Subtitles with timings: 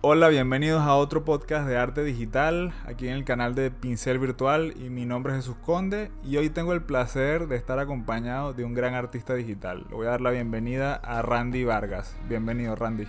[0.00, 4.72] Hola, bienvenidos a otro podcast de arte digital, aquí en el canal de Pincel Virtual
[4.76, 8.62] y mi nombre es Jesús Conde y hoy tengo el placer de estar acompañado de
[8.62, 9.86] un gran artista digital.
[9.88, 12.14] Le voy a dar la bienvenida a Randy Vargas.
[12.28, 13.08] Bienvenido, Randy.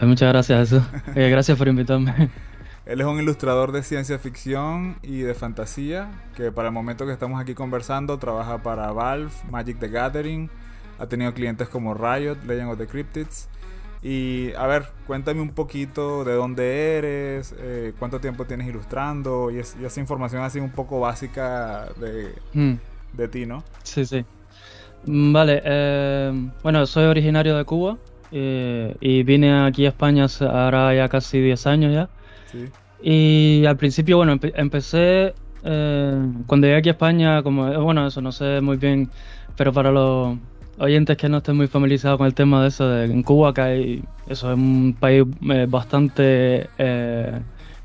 [0.00, 0.88] Eh, muchas gracias, Jesús.
[1.16, 2.30] Eh, gracias por invitarme.
[2.86, 7.12] Él es un ilustrador de ciencia ficción y de fantasía que para el momento que
[7.12, 10.50] estamos aquí conversando trabaja para Valve, Magic the Gathering,
[11.00, 13.48] ha tenido clientes como Riot, Legend of the Cryptids
[14.02, 19.58] y a ver, cuéntame un poquito de dónde eres, eh, cuánto tiempo tienes ilustrando y,
[19.58, 22.74] esa información así un poco básica de, hmm.
[23.14, 23.64] de ti, ¿no?
[23.82, 24.24] Sí, sí.
[25.04, 27.98] Mm, vale, eh, bueno, soy originario de Cuba
[28.30, 32.08] eh, y vine aquí a España ahora ya casi 10 años ya.
[32.52, 32.68] Sí.
[33.02, 38.60] Y al principio, bueno, empecé cuando llegué aquí a España, como, bueno, eso no sé
[38.60, 39.10] muy bien,
[39.56, 40.38] pero para los
[40.78, 43.60] oyentes que no estén muy familiarizados con el tema de eso, de, en Cuba que
[43.60, 47.40] hay, eso es un país eh, bastante eh,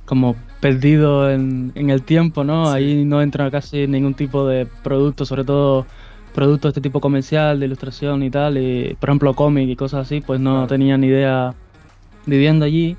[0.05, 2.69] como perdido en, el tiempo, ¿no?
[2.69, 5.85] Ahí no entra casi ningún tipo de producto, sobre todo
[6.33, 10.07] productos de este tipo comercial, de ilustración y tal, y por ejemplo cómic y cosas
[10.07, 11.53] así, pues no tenía ni idea
[12.25, 12.95] viviendo allí.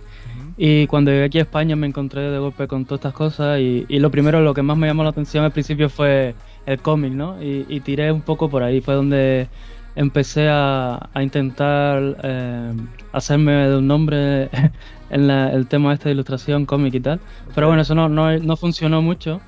[0.56, 3.86] Y cuando llegué aquí a España me encontré de golpe con todas estas cosas y,
[3.88, 6.34] y lo primero, lo que más me llamó la atención al principio fue
[6.66, 7.42] el cómic, ¿no?
[7.42, 9.48] Y, y, tiré un poco por ahí, fue donde
[9.96, 12.72] empecé a, intentar eh,
[13.12, 14.50] hacerme de un nombre
[15.10, 17.20] en el tema este de ilustración, cómic y tal.
[17.54, 19.40] Pero bueno, eso no, no, funcionó mucho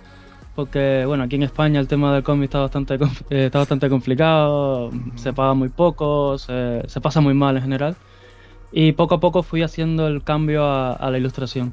[0.54, 2.94] porque bueno, aquí en España el tema del cómic está bastante,
[3.30, 7.96] eh, está bastante complicado, se paga muy poco, se, pasa muy mal en general.
[8.72, 11.72] Y poco a poco fui haciendo el cambio a, la ilustración.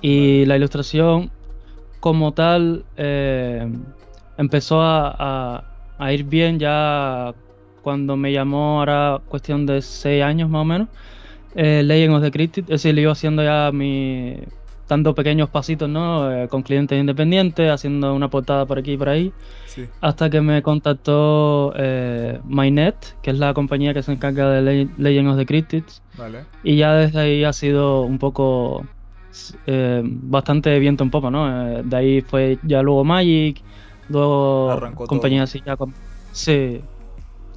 [0.00, 1.30] Y la ilustración
[2.00, 3.70] como tal eh,
[4.36, 5.64] empezó a,
[5.98, 7.32] a, ir bien ya
[7.82, 10.88] cuando me llamó ahora cuestión de seis años más o menos,
[11.54, 14.38] eh, Legend of the Cryptid, es decir, le iba haciendo ya mi
[14.92, 16.30] dando pequeños pasitos, ¿no?
[16.30, 19.32] Eh, con clientes independientes, haciendo una portada por aquí y por ahí,
[20.00, 25.28] hasta que me contactó eh, MyNet, que es la compañía que se encarga de Legend
[25.28, 26.44] of the Cryptids, vale.
[26.62, 28.84] y ya desde ahí ha sido un poco
[29.66, 31.82] eh, bastante viento en popa, ¿no?
[31.82, 33.62] de ahí fue ya luego Magic,
[34.08, 35.94] luego compañías así ya con...
[36.32, 36.80] Sí,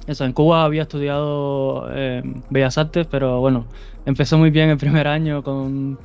[0.06, 3.66] eso, en Cuba había estudiado eh, Bellas Artes, pero bueno,
[4.04, 5.98] empezó muy bien el primer año con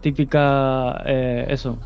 [0.00, 1.78] típica, eh, eso,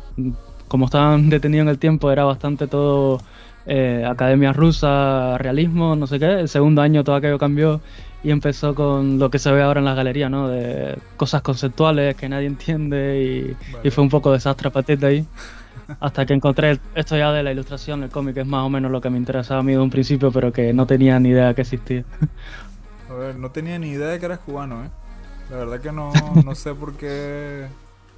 [0.67, 3.19] como estaban detenidos en el tiempo, era bastante todo
[3.67, 6.39] eh, academia rusa, realismo, no sé qué.
[6.41, 7.81] El segundo año todo aquello cambió
[8.23, 10.49] y empezó con lo que se ve ahora en las galerías, ¿no?
[10.49, 15.25] De cosas conceptuales que nadie entiende y, fue un poco desastre a partir de ahí.
[15.99, 19.01] Hasta que encontré esto ya de la ilustración, el cómic, es más o menos lo
[19.01, 21.61] que me interesaba a mí de un principio, pero que no tenía ni idea que
[21.61, 22.03] existía.
[23.09, 24.89] A ver, no tenía ni idea de que eras cubano, ¿eh?
[25.51, 26.11] La verdad que no,
[26.43, 27.67] no sé por qué.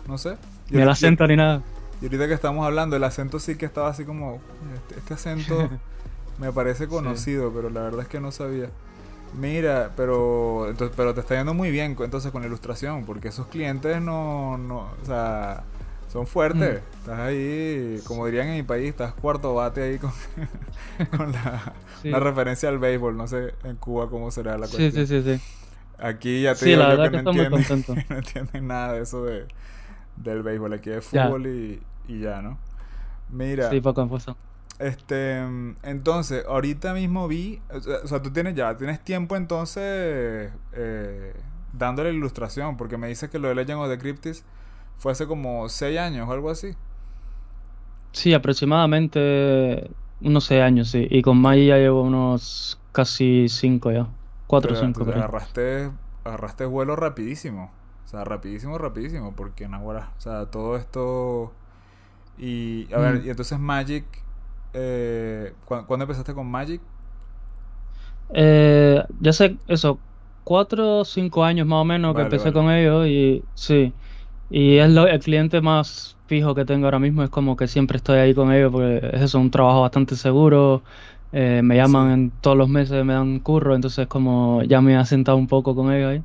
[0.07, 0.37] No sé.
[0.69, 1.61] ni el acento ni nada.
[2.01, 4.39] Y ahorita que estamos hablando, el acento sí que estaba así como.
[4.75, 5.69] Este, este acento
[6.39, 8.69] me parece conocido, pero la verdad es que no sabía.
[9.33, 13.47] Mira, pero entonces, pero te está yendo muy bien entonces con la ilustración, porque esos
[13.47, 15.63] clientes no, no, o sea,
[16.17, 16.81] son fuertes.
[16.81, 16.99] Mm.
[16.99, 20.11] Estás ahí, como dirían en mi país, estás cuarto bate ahí con,
[22.03, 23.15] la, referencia al béisbol.
[23.15, 24.91] No sé en Cuba cómo será la cuestión.
[24.91, 25.39] Sí, sí, sí.
[25.99, 29.45] Aquí ya te digo yo que, no, entienden, no entienden nada de eso de,
[30.15, 30.73] del béisbol.
[30.73, 32.57] Aquí es fútbol y, y, ya, ¿no?
[33.29, 33.69] Mira.
[33.69, 34.35] Sí, poco confuso.
[34.79, 35.37] Este,
[35.83, 41.33] entonces, ahorita mismo vi, o sea, tú tienes ya, tienes tiempo entonces eh,
[41.73, 44.43] dándole ilustración, porque me dices que lo de Legend of the Cryptis
[44.97, 46.75] fue hace como seis años o algo así.
[48.11, 49.89] Sí, aproximadamente
[50.21, 51.07] unos seis años, sí.
[51.09, 54.07] Y con Mai ya llevo unos casi cinco ya.
[54.47, 55.03] Cuatro o cinco.
[55.03, 55.91] agarraste,
[56.23, 57.71] agarraste vuelo rapidísimo.
[58.05, 59.33] O sea, rapidísimo, rapidísimo.
[59.35, 61.51] Porque en ahora, o sea, todo esto...
[62.37, 63.25] Y, a ver, mm.
[63.27, 64.05] y entonces Magic...
[64.73, 66.81] Eh, ¿Cuándo empezaste con Magic?
[68.33, 69.99] Eh, ya sé, eso,
[70.43, 73.93] cuatro o cinco años más o menos que empecé con ellos y sí.
[74.49, 77.97] Y es lo, el cliente más fijo que tengo ahora mismo, es como que siempre
[77.97, 80.83] estoy ahí con ellos porque es eso, un trabajo bastante seguro.
[81.33, 85.05] Eh, me llaman en todos los meses, me dan curro, entonces como ya me he
[85.05, 86.23] sentado un poco con ellos ahí.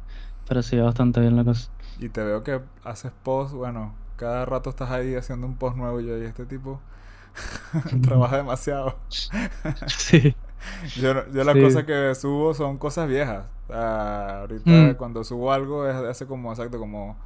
[0.48, 1.70] Pero sí, bastante bien la cosa.
[1.98, 6.00] Y te veo que haces post, bueno, cada rato estás ahí haciendo un post nuevo
[6.00, 6.80] y yo, y este tipo
[8.02, 8.96] trabaja demasiado.
[9.86, 10.34] sí.
[10.96, 13.46] Yo, yo las cosas que subo son cosas viejas.
[13.68, 14.94] ahorita mm.
[14.94, 17.16] cuando subo algo es hace como, exacto, como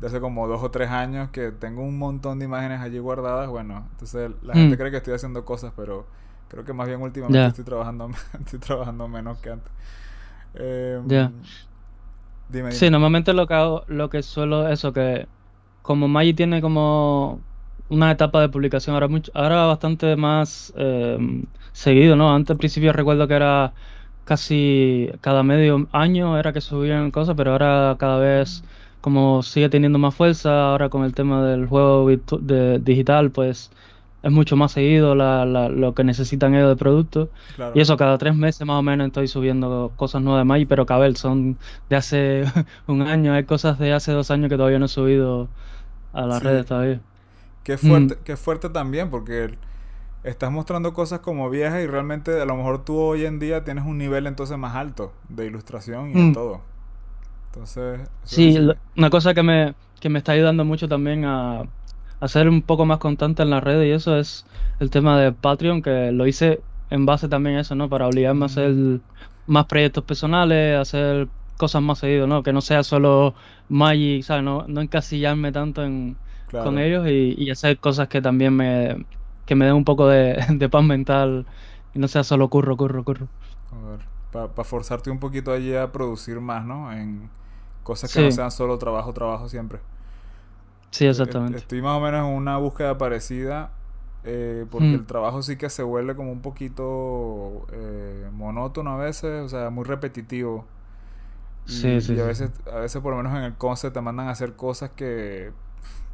[0.00, 3.48] de hace como dos o tres años que tengo un montón de imágenes allí guardadas.
[3.48, 4.78] Bueno, entonces la gente mm.
[4.78, 6.06] cree que estoy haciendo cosas, pero
[6.48, 8.10] creo que más bien últimamente estoy trabajando
[8.40, 9.72] estoy trabajando menos que antes.
[10.54, 11.28] Eh,
[12.48, 15.26] Dime, Sí, normalmente lo que hago, lo que suelo, eso, que
[15.82, 17.40] como Magi tiene como
[17.88, 21.18] una etapa de publicación ahora mucho, ahora bastante más eh,
[21.72, 22.34] seguido, ¿no?
[22.34, 23.72] Antes al principio recuerdo que era
[24.24, 28.64] casi cada medio año era que subían cosas, pero ahora cada vez
[29.00, 33.70] como sigue teniendo más fuerza, ahora con el tema del juego de, digital, pues
[34.22, 37.28] es mucho más seguido lo que necesitan ellos de producto.
[37.74, 40.86] Y eso, cada tres meses más o menos estoy subiendo cosas nuevas de Magi, pero
[40.86, 41.56] cabel, son
[41.88, 42.44] de hace
[42.88, 45.48] un año, hay cosas de hace dos años que todavía no he subido
[46.12, 47.00] a las redes todavía.
[47.62, 48.18] Qué fuerte, mm.
[48.24, 49.54] qué fuerte también, porque
[50.24, 53.84] estás mostrando cosas como viejas y realmente a lo mejor tú hoy en día tienes
[53.84, 56.32] un nivel entonces más alto de ilustración y de mm.
[56.32, 56.60] todo.
[57.56, 58.06] Entonces...
[58.24, 58.58] Sí,
[58.96, 61.62] una cosa que me, que me está ayudando mucho también a,
[62.20, 64.44] a ser un poco más constante en las redes y eso es
[64.78, 66.60] el tema de Patreon, que lo hice
[66.90, 67.88] en base también a eso, ¿no?
[67.88, 69.00] Para obligarme a hacer mm.
[69.46, 72.42] más proyectos personales, a hacer cosas más seguido, ¿no?
[72.42, 73.34] Que no sea solo
[73.70, 74.44] Magic, ¿sabes?
[74.44, 76.16] No, no encasillarme tanto en,
[76.50, 79.04] con ellos y, hacer cosas que también me,
[79.46, 81.46] que me den un poco de, paz mental
[81.94, 83.28] y no sea solo curro, curro, curro.
[83.72, 86.92] A ver, para forzarte un poquito allí a producir más, ¿no?
[86.92, 87.30] En
[87.86, 89.78] cosas que no sean solo trabajo, trabajo siempre.
[90.90, 91.58] Sí, exactamente.
[91.58, 93.70] Estoy más o menos en una búsqueda parecida
[94.24, 94.94] eh, porque mm.
[94.94, 99.70] el trabajo sí que se vuelve como un poquito eh, monótono a veces, o sea,
[99.70, 100.66] muy repetitivo.
[101.64, 104.26] Sí, sí, y a veces, a veces por lo menos en el concept te mandan
[104.26, 105.52] a hacer cosas que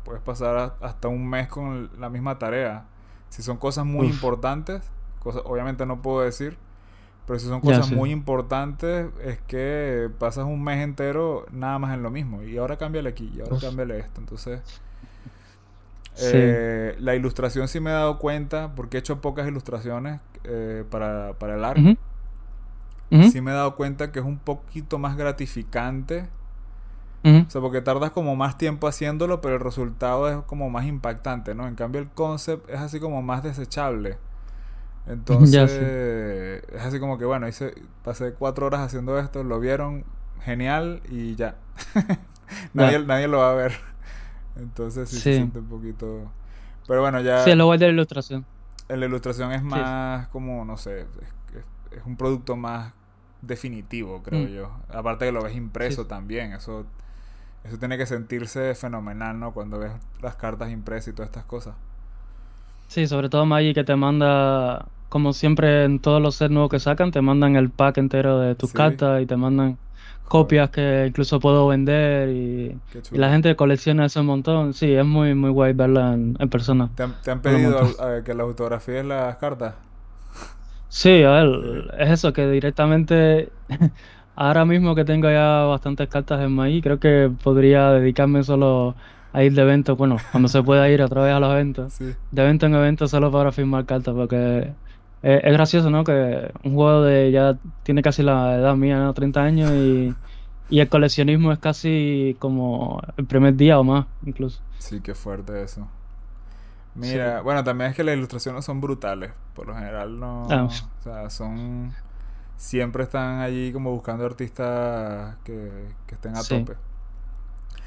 [0.05, 2.85] puedes pasar hasta un mes con la misma tarea.
[3.31, 4.83] Si son cosas muy importantes,
[5.21, 6.59] cosas, obviamente no puedo decir,
[7.27, 12.03] pero si son cosas muy importantes, es que pasas un mes entero nada más en
[12.03, 12.43] lo mismo.
[12.43, 14.21] Y ahora cámbiale aquí, y ahora cámbiale esto.
[14.21, 14.61] Entonces,
[16.21, 21.35] eh, la ilustración sí me he dado cuenta, porque he hecho pocas ilustraciones eh, para,
[21.35, 21.99] para, el arte.
[23.31, 26.29] Sí me he dado cuenta que es un poquito más gratificante
[27.25, 31.55] o sea, porque tardas como más tiempo haciéndolo, pero el resultado es como más impactante,
[31.55, 31.69] ¿no?
[31.69, 34.19] En cambio, el concept es así como más desechable.
[35.07, 35.73] Entonces,
[36.73, 40.05] es así como que, bueno, hice, pasé cuatro horas haciendo esto, lo vieron,
[40.45, 41.57] genial, y ya.
[42.75, 43.73] nadie, nadie lo va a ver.
[44.57, 46.31] Entonces, sí, se siente un poquito.
[46.87, 47.43] Pero bueno, ya.
[47.45, 48.45] Sí, lo igual de la ilustración.
[48.89, 52.93] En la ilustración es más como, no sé, es, un producto más
[53.41, 54.53] definitivo, creo mm.
[54.53, 54.71] yo.
[54.89, 56.87] Aparte que lo ves impreso también, eso
[57.65, 59.53] eso tiene que sentirse fenomenal, ¿no?
[59.53, 61.75] Cuando ves las cartas impresas y todas estas cosas.
[62.93, 66.79] Sí, sobre todo Maggie que te manda, como siempre en todos los sets nuevos que
[66.79, 69.79] sacan, te mandan el pack entero de tus cartas y te mandan
[70.29, 72.77] copias que incluso puedo vender y,
[73.13, 74.75] la gente colecciona eso un montón.
[74.75, 76.91] Sí, es muy muy guay verla en, persona.
[76.95, 77.81] ¿Te han, pedido
[78.27, 79.73] que la autografíes las cartas?
[80.91, 83.49] Sí, a ver, es eso, que directamente
[84.35, 88.95] Ahora mismo que tengo ya bastantes cartas en maíz, creo que podría dedicarme solo
[89.33, 91.99] a ir de evento, bueno, cuando se pueda ir otra vez a los eventos.
[91.99, 94.73] De evento en evento solo para firmar cartas, porque
[95.23, 96.05] es, gracioso, ¿no?
[96.05, 99.15] Que un juego de ya tiene casi la edad mía, ¿no?
[99.15, 100.15] 30 años y,
[100.71, 104.63] el coleccionismo es casi como el primer día o más, incluso.
[104.79, 105.87] Sí, qué fuerte eso.
[106.95, 110.47] Mira, bueno, también es que las ilustraciones son brutales, por lo general no...
[110.51, 110.65] Ah.
[110.65, 111.93] O sea, son
[112.63, 116.77] siempre están allí como buscando artistas que, estén a tope.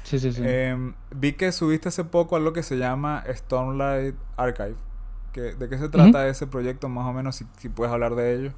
[0.06, 0.40] Sí, sí, sí.
[0.44, 4.76] Em, vi que subiste hace poco algo que se llama Stormlight Archive.
[5.34, 7.42] ¿De qué se trata ese proyecto más o menos?
[7.58, 8.52] Si, puedes hablar de ello.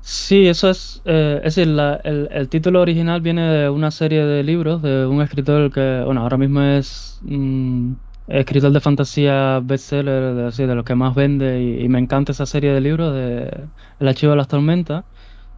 [0.00, 4.80] Sí, eso es, eh, es decir, el, título original viene de una serie de libros
[4.80, 7.92] de un escritor que, bueno, ahora mismo es mm,
[8.28, 12.72] escritor de fantasía bestseller, de, de los que más vende, y, me encanta esa serie
[12.72, 13.50] de libros de
[13.98, 15.04] El Archivo de las Tormentas.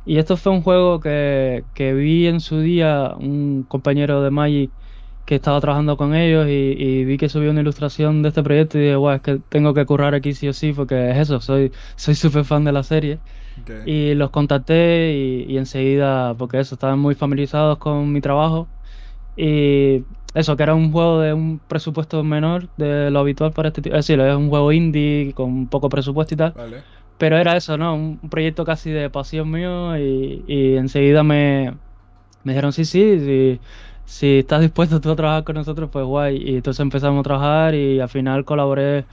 [0.06, 4.70] Y esto fue un juego que, que vi en su día un compañero de Magic
[5.26, 8.82] que estaba trabajando con ellos y, vi que subió una ilustración de este proyecto y
[8.82, 11.70] dije, guau, es que tengo que currar aquí sí o sí porque es eso, soy
[11.96, 13.18] soy súper fan de la serie.
[13.86, 18.66] Y los contacté y, y, enseguida, porque eso, estaban muy familiarizados con mi trabajo
[19.36, 20.02] y
[20.34, 23.96] eso, que era un juego de un presupuesto menor de lo habitual para este tipo.
[23.96, 26.54] Es decir, es un juego indie con poco presupuesto y tal.
[27.20, 27.94] Pero era eso, ¿no?
[27.94, 31.74] Un, proyecto casi de pasión mío y, y enseguida me,
[32.44, 33.60] me dijeron, sí, sí,
[34.06, 36.38] si estás dispuesto tú a trabajar con nosotros, pues guay.
[36.38, 39.04] Y entonces empezamos a trabajar y al final colaboré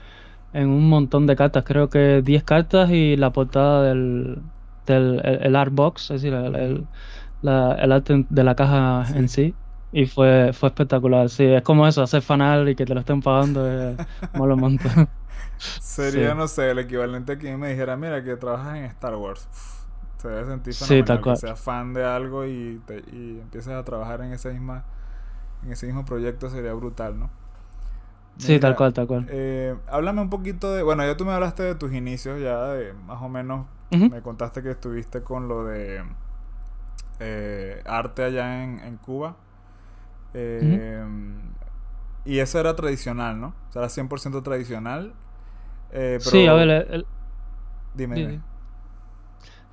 [0.54, 4.38] en un montón de cartas, creo que 10 cartas y la portada del,
[4.86, 6.86] del el, art box, es decir, el,
[7.42, 9.54] el arte de la caja en sí.
[9.92, 11.44] Y fue, fue espectacular, sí.
[11.44, 13.96] Es como eso, hacer fanal y que te lo estén pagando es
[14.34, 15.08] malo montón.
[15.58, 19.48] Sería, no sé, el equivalente a quien me dijera, mira, que trabajas en Star Wars.
[20.18, 21.36] se debe sentir sí, tal cual.
[21.36, 24.84] que seas fan de algo y, te, y empieces a trabajar en ese misma
[25.62, 27.30] en ese mismo proyecto sería brutal, ¿no?
[28.36, 29.26] sí, tal cual, tal cual.
[29.28, 32.92] Eh, háblame un poquito de, bueno, ya tú me hablaste de tus inicios, ya de
[32.92, 36.04] más o menos, me contaste que estuviste con lo de
[37.18, 39.36] eh, arte allá en, Cuba.
[40.34, 41.04] Eh,
[42.24, 43.54] y eso era tradicional, ¿no?
[43.70, 45.14] O sea, era 100% tradicional.
[46.18, 47.04] Sí, a ver,
[47.94, 48.40] dime, dime.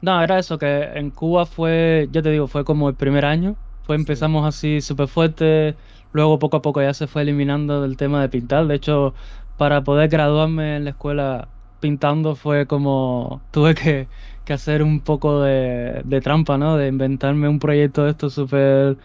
[0.02, 3.56] No, era eso, que en Cuba fue, yo te digo, fue como el primer año.
[3.84, 5.76] Fue, empezamos así súper fuerte,
[6.12, 8.68] luego poco a poco ya se fue eliminando del tema de pintar.
[8.68, 9.14] De hecho,
[9.58, 11.48] para poder graduarme en la escuela
[11.80, 14.08] pintando fue como, tuve que,
[14.54, 16.78] hacer un poco de, trampa, ¿no?
[16.78, 18.98] De inventarme un proyecto de esto súper...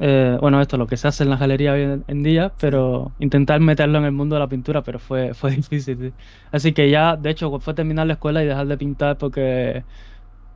[0.00, 3.12] Eh, bueno, esto es lo que se hace en la galería hoy en, día, pero
[3.20, 6.12] intentar meterlo en el mundo de la pintura, pero fue, fue difícil.
[6.52, 9.84] Así que ya, de hecho, fue terminar la escuela y dejar de pintar porque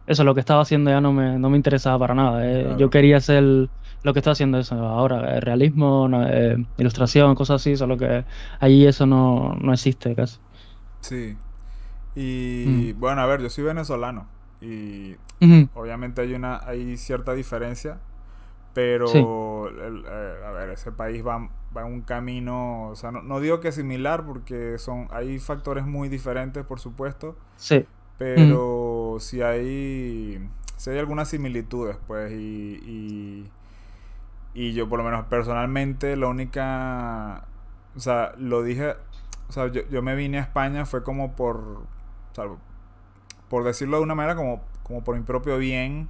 [0.09, 2.41] eso, lo que estaba haciendo ya no me, no me interesaba para nada.
[2.47, 2.75] Eh.
[2.79, 3.69] Yo quería hacer
[4.03, 8.25] lo que está haciendo eso ahora, eh, realismo, eh, ilustración, cosas así, solo que
[8.59, 10.39] ahí eso no, no existe casi.
[11.01, 11.37] Sí.
[12.17, 13.01] Y mm.
[13.01, 14.27] bueno, a ver, yo soy venezolano
[14.63, 15.15] y
[15.75, 17.99] obviamente hay una hay cierta diferencia,
[18.79, 23.59] pero a ver, ese país va, va en un camino, o sea, no, no digo
[23.59, 27.37] que similar porque son hay factores muy diferentes, por supuesto.
[27.57, 27.85] Sí.
[28.19, 33.51] Pero si hay, si hay algunas similitudes, pues, y,
[34.55, 37.49] y, yo por lo menos personalmente, la única,
[37.97, 38.95] o sea, lo dije,
[39.49, 41.85] o sea, yo, yo me vine a España fue como por, o
[42.33, 42.45] sea,
[43.49, 46.09] por decirlo de una manera, como, como por mi propio bien.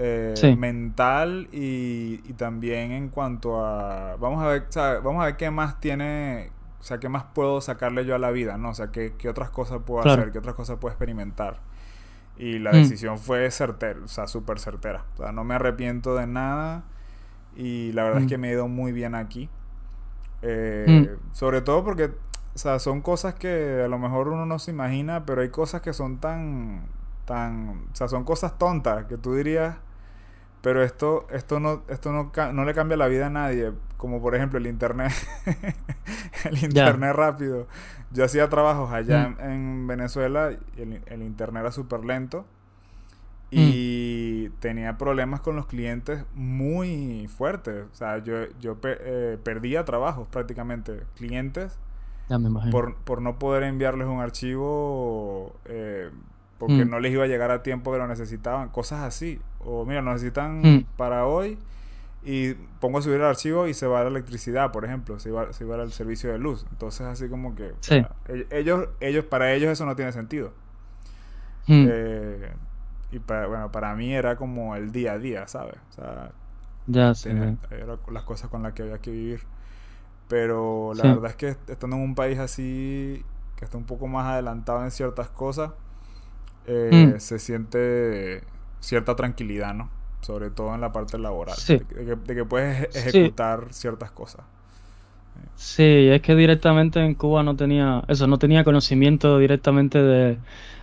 [0.00, 5.24] Eh, mental y, y, también en cuanto a vamos a ver o sea, vamos a
[5.24, 8.56] ver qué más tiene o sea, ¿qué más puedo sacarle yo a la vida?
[8.56, 8.70] ¿no?
[8.70, 10.30] O sea, ¿qué, qué otras cosas puedo hacer?
[10.30, 11.60] ¿Qué otras cosas puedo experimentar?
[12.36, 12.74] Y la mm.
[12.74, 15.04] decisión fue certera, o sea, súper certera.
[15.14, 16.84] O sea, no me arrepiento de nada
[17.56, 18.28] y la verdad es mm.
[18.28, 19.50] que me he ido muy bien aquí.
[20.42, 21.34] Eh, mm.
[21.34, 22.12] Sobre todo porque,
[22.54, 25.82] o sea, son cosas que a lo mejor uno no se imagina, pero hay cosas
[25.82, 26.86] que son tan,
[27.24, 29.78] tan, o sea, son cosas tontas que tú dirías,
[30.60, 33.72] pero esto, esto no, esto no, no le cambia la vida a nadie.
[33.96, 35.12] Como por ejemplo el internet.
[36.44, 37.66] el internet rápido.
[38.12, 39.40] Yo hacía trabajos allá mm.
[39.40, 42.44] en, Venezuela y el, internet era súper lento.
[43.50, 44.60] Y mm.
[44.60, 47.86] tenía problemas con los clientes muy fuertes.
[47.92, 51.04] O sea, yo, yo eh, perdía trabajos prácticamente.
[51.16, 51.78] Clientes.
[52.70, 56.10] Por, por no poder enviarles un archivo eh,
[56.58, 56.90] porque mm.
[56.90, 59.40] no les iba a llegar a tiempo que lo necesitaban, cosas así.
[59.60, 60.84] O mira, lo necesitan mm.
[60.96, 61.58] para hoy
[62.24, 65.52] y pongo a subir el archivo y se va la electricidad, por ejemplo, se va,
[65.52, 66.66] se va el servicio de luz.
[66.70, 70.52] Entonces así como que e-, ellos, ellos, para ellos eso no tiene sentido.
[71.68, 71.86] Mm.
[71.88, 72.52] Eh,
[73.12, 75.76] y para, bueno, para mí era como el día a día, ¿sabes?
[75.90, 76.32] O sea,
[76.86, 77.28] ya sí.
[77.30, 77.58] eran
[78.10, 79.40] las cosas con las que había que vivir.
[80.28, 83.24] Pero la verdad es que estando en un país así,
[83.56, 85.70] que está un poco más adelantado en ciertas cosas,
[86.68, 87.20] eh, mm.
[87.20, 88.42] se siente
[88.80, 89.90] cierta tranquilidad, ¿no?
[90.20, 94.44] Sobre todo en la parte laboral, de, que, puedes ejecutar ciertas cosas.
[95.54, 100.38] Sí, es que directamente en Cuba no tenía eso, no tenía conocimiento directamente de,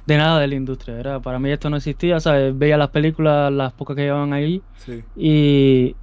[0.08, 1.00] nada de la industria.
[1.00, 2.58] Era, para mí esto no existía, ¿sabes?
[2.58, 4.62] Veía las películas, las pocas que llevaban ahí,
[5.16, 5.96] y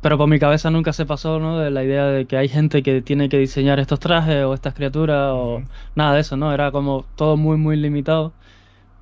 [0.00, 1.58] pero por mi cabeza nunca se pasó, ¿no?
[1.58, 4.74] De la idea de que hay gente que tiene que diseñar estos trajes o estas
[4.74, 5.62] criaturas o
[5.94, 6.52] nada de eso, ¿no?
[6.52, 8.32] Era como todo muy, muy limitado.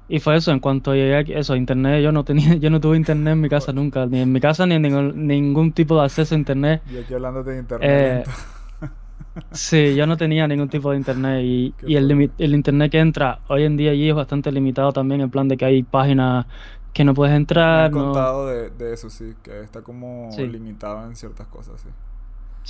[0.09, 2.97] Y fue eso, en cuanto llegué aquí, eso, internet, yo no tenía, yo no tuve
[2.97, 6.35] internet en mi casa nunca, ni en mi casa ni en ningún, tipo de acceso
[6.35, 6.83] a internet.
[6.91, 8.27] Y aquí hablando de internet.
[8.27, 8.89] Eh,
[9.53, 13.65] sí, yo no tenía ningún tipo de internet y, el, el internet que entra hoy
[13.65, 16.47] en día allí es bastante limitado también, en plan de que hay páginas
[16.95, 17.93] que no puedes entrar.
[17.93, 21.89] Me han contado de, de, eso, sí, que está como limitado en ciertas cosas, sí.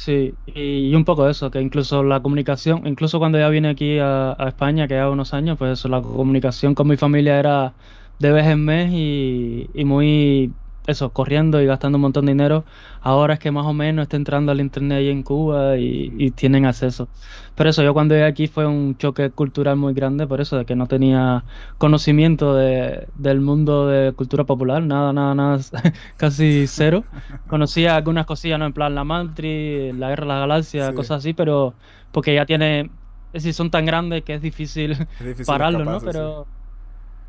[0.01, 4.37] Sí, y, un poco eso, que incluso la comunicación, incluso cuando ya vine aquí a,
[4.47, 7.75] España, que hace unos años, pues eso, la comunicación con mi familia era
[8.19, 10.57] de vez en mes y, y muy
[10.89, 12.65] eso, corriendo y gastando un montón de dinero.
[13.03, 16.65] Ahora es que más o menos está entrando al internet ahí en Cuba y, tienen
[16.67, 17.09] acceso.
[17.55, 20.65] Pero eso, yo cuando llegué aquí fue un choque cultural muy grande, por eso, de
[20.65, 21.45] que no tenía
[21.77, 25.59] conocimiento de, del mundo de cultura popular, nada, nada, nada,
[26.17, 27.05] casi cero.
[27.49, 28.65] Conocía algunas cosillas, ¿no?
[28.67, 31.75] En plan la Mantri, la Guerra de la Galaxia, cosas así, pero
[32.13, 32.91] porque ya tiene,
[33.33, 34.97] es decir, son tan grandes que es difícil,
[35.47, 36.01] pararlo, ¿no?
[36.01, 36.47] Pero,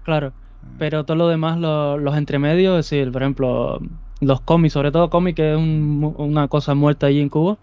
[0.04, 0.32] claro.
[0.78, 3.80] Pero todo lo demás, los entremedios, es decir, por ejemplo,
[4.22, 7.58] los cómics, sobre todo cómics, que es una cosa muerta allí en Cuba,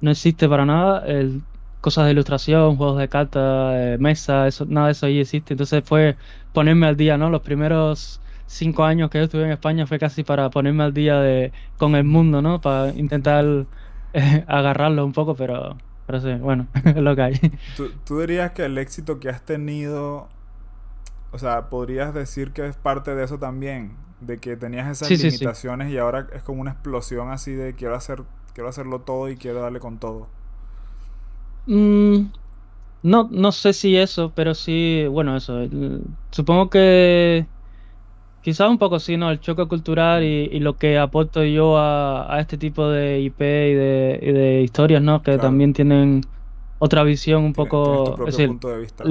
[0.00, 1.04] no existe para nada.
[1.06, 1.42] El,
[1.84, 5.52] cosas de ilustración, juegos de cartas, eh, mesa, eso, nada de eso allí existe.
[5.52, 6.16] Entonces fue
[6.54, 7.28] ponerme al día, ¿no?
[7.28, 11.20] Los primeros cinco años que yo estuve en España fue casi para ponerme al día
[11.20, 12.62] de, con el mundo, ¿no?
[12.62, 13.44] Para intentar
[14.14, 17.34] eh, agarrarlo un poco, pero, pero sí, bueno, es lo que hay.
[17.76, 20.28] ¿Tú, ¿Tú dirías que el éxito que has tenido,
[21.34, 23.96] o sea, podrías decir que es parte de eso también?
[24.20, 28.22] De que tenías esas limitaciones y ahora es como una explosión así de quiero hacer,
[28.54, 30.28] quiero hacerlo todo y quiero darle con todo.
[31.66, 32.26] Mm,
[33.02, 35.58] no, no sé si eso, pero sí, bueno, eso.
[36.30, 37.46] Supongo que
[38.42, 39.32] quizás un poco sí, ¿no?
[39.32, 44.60] El choque cultural y, lo que aporto yo a, este tipo de IP y de,
[44.62, 45.20] historias, ¿no?
[45.20, 46.20] Que también tienen
[46.78, 48.14] otra visión un poco...
[48.20, 49.02] es decir, punto de vista.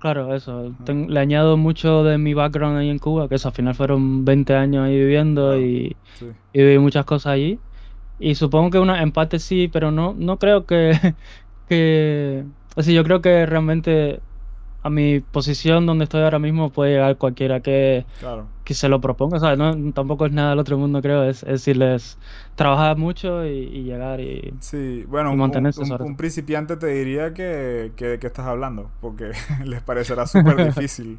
[0.00, 0.74] Claro, eso.
[0.86, 4.54] le añado mucho de mi background ahí en Cuba, que eso al final fueron 20
[4.56, 5.96] años ahí viviendo y,
[6.52, 7.60] y viví muchas cosas allí.
[8.18, 10.92] Y supongo que una, en parte sí, pero no, no creo que,
[11.68, 12.44] que...
[12.76, 14.20] O yo creo que realmente
[14.82, 18.06] a mi posición donde estoy ahora mismo puede llegar cualquiera que,
[18.64, 19.38] que se lo proponga.
[19.38, 19.58] ¿sabes?
[19.58, 21.24] No, tampoco es nada del otro mundo, creo.
[21.24, 22.18] Es, decirles,
[22.54, 25.82] trabajar mucho y, llegar y, sí, bueno, mantenerse.
[25.82, 29.32] Un, un, principiante te diría que, que de qué estás hablando, porque
[29.64, 31.18] les parecerá súper difícil.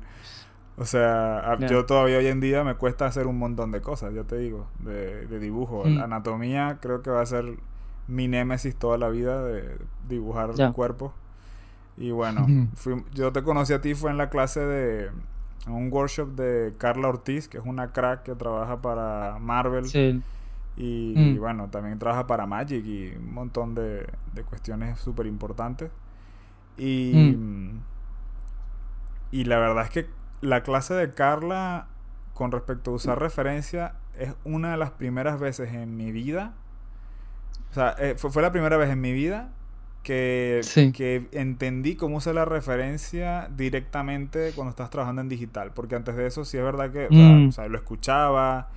[0.77, 4.23] O sea, yo todavía hoy en día me cuesta hacer un montón de cosas, ya
[4.23, 5.83] te digo, de, de dibujo.
[5.85, 5.99] Mm.
[5.99, 7.57] Anatomía creo que va a ser
[8.07, 9.77] mi némesis toda la vida de
[10.09, 11.13] dibujar el cuerpo.
[11.97, 12.47] Y bueno,
[13.13, 15.11] yo te conocí a ti fue en la clase de
[15.67, 19.85] un workshop de Carla Ortiz, que es una crack que trabaja para Marvel.
[19.85, 20.21] Sí.
[20.77, 21.39] Y, mm.
[21.39, 25.91] bueno, también trabaja para Magic y un montón de, de cuestiones súper importantes.
[26.77, 27.81] Y, mm.
[29.31, 31.87] y la verdad es que la clase de Carla
[32.33, 36.53] con respecto a usar referencia es una de las primeras veces en mi vida.
[37.69, 39.51] O sea, eh, fue, fue, la primera vez en mi vida
[40.03, 40.61] que,
[40.95, 45.71] que entendí cómo usar la referencia directamente cuando estás trabajando en digital.
[45.73, 47.49] Porque antes de eso sí es verdad que mm.
[47.49, 48.69] o sea, lo escuchaba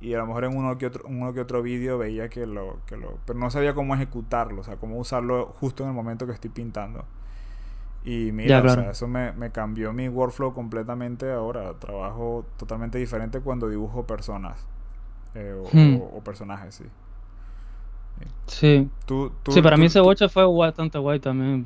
[0.00, 2.78] y a lo mejor en uno que otro, uno que otro vídeo veía que lo,
[2.86, 3.18] que lo...
[3.24, 6.50] Pero no sabía cómo ejecutarlo, o sea, cómo usarlo justo en el momento que estoy
[6.50, 7.04] pintando.
[8.04, 11.72] Y mira, o sea, eso me, me, cambió mi workflow completamente ahora.
[11.74, 14.64] Trabajo totalmente diferente cuando dibujo personas
[15.36, 15.96] eh, hmm.
[16.14, 16.84] o, personajes, sí.
[18.46, 18.88] Sí.
[19.48, 21.64] sí, para mí ese watch fue bastante guay también.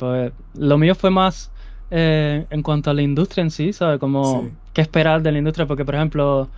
[0.54, 1.50] Lo mío fue más
[1.90, 3.98] eh, en cuanto a la industria en sí, ¿sabes?
[3.98, 6.48] Como qué esperar de la industria, porque por ejemplo,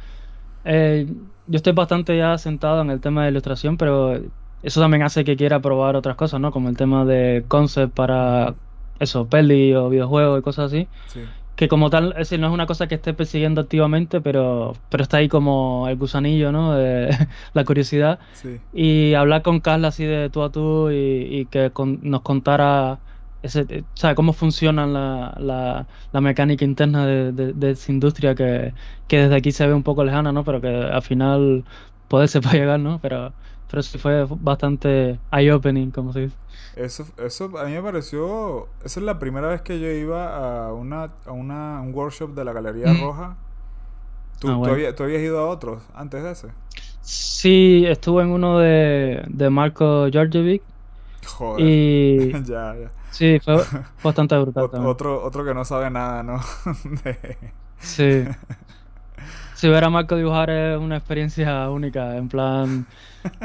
[0.65, 1.07] eh,
[1.47, 4.21] yo estoy bastante ya sentado en el tema de ilustración, pero
[4.63, 6.53] eso también hace que quiera probar otras cosas, ¿no?
[6.53, 8.55] Como el tema de concept para
[9.01, 10.89] eso, peli o videojuegos y cosas así.
[11.07, 11.21] Sí
[11.57, 15.03] que como tal, es decir, no es una cosa que esté persiguiendo activamente, pero, pero
[15.03, 16.75] está ahí como el gusanillo, ¿no?
[16.75, 17.11] De
[17.55, 18.19] la curiosidad.
[18.73, 21.71] Y hablar con Carla así de tú a tú y, que
[22.03, 22.99] nos contara
[23.43, 24.15] ese, ¿sabe?
[24.15, 28.73] cómo funciona la, la, mecánica interna de, de, esa industria que,
[29.09, 30.45] que, desde aquí se ve un poco lejana, ¿no?
[30.45, 31.65] Pero que al final
[32.09, 32.99] puede se puede llegar, ¿no?
[33.01, 33.33] Pero,
[33.71, 36.37] pero sí fue bastante eye-opening, como se dice.
[36.77, 38.69] Eso, eso a mí me pareció.
[38.85, 42.45] Esa es la primera vez que yo iba a, una, a una, un workshop de
[42.45, 43.37] la Galería Roja.
[44.39, 46.49] ¿Tú, ah, ¿tú, habías, ido a otros antes de ese?
[47.03, 50.63] Sí, estuve en uno de, de Marco Georgievic.
[51.27, 51.65] Joder.
[51.65, 52.33] Y...
[52.45, 52.91] ya, ya.
[53.11, 53.63] Sí, fue
[54.03, 54.71] bastante brutal.
[54.87, 56.41] otro, otro que no sabe nada, ¿no?
[57.79, 58.25] Sí.
[59.55, 62.17] Si ver a Marco dibujar es una experiencia única.
[62.17, 62.87] En plan,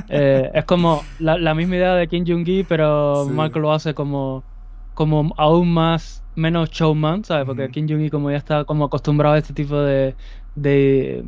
[0.10, 4.44] eh, es como la, misma idea de Kim Jong-gi, pero Marco lo hace como,
[4.94, 7.46] como aún más, menos showman, ¿sabes?
[7.46, 10.16] Porque Kim Jong-gi como ya está como acostumbrado a este tipo de,
[10.56, 11.26] de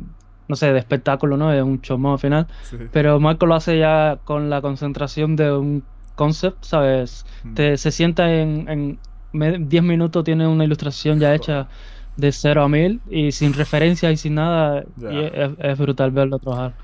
[0.48, 1.52] no sé, de espectáculo, ¿no?
[1.52, 2.46] Es un showman al final.
[2.92, 5.84] Pero Marco lo hace ya con la concentración de un
[6.16, 7.24] concept, ¿sabes?
[7.54, 8.98] Te, se sienta en,
[9.32, 11.68] en 10 minutos, tiene una ilustración ya hecha
[12.16, 14.84] de 0 a 1000 y sin referencia y sin nada.
[15.58, 16.74] es, brutal verlo trabajar.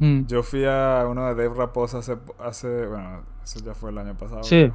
[0.00, 0.26] Mm.
[0.26, 4.16] Yo fui a uno de Dave Raposa hace, hace, bueno, eso ya fue el año
[4.16, 4.42] pasado.
[4.42, 4.72] Sí.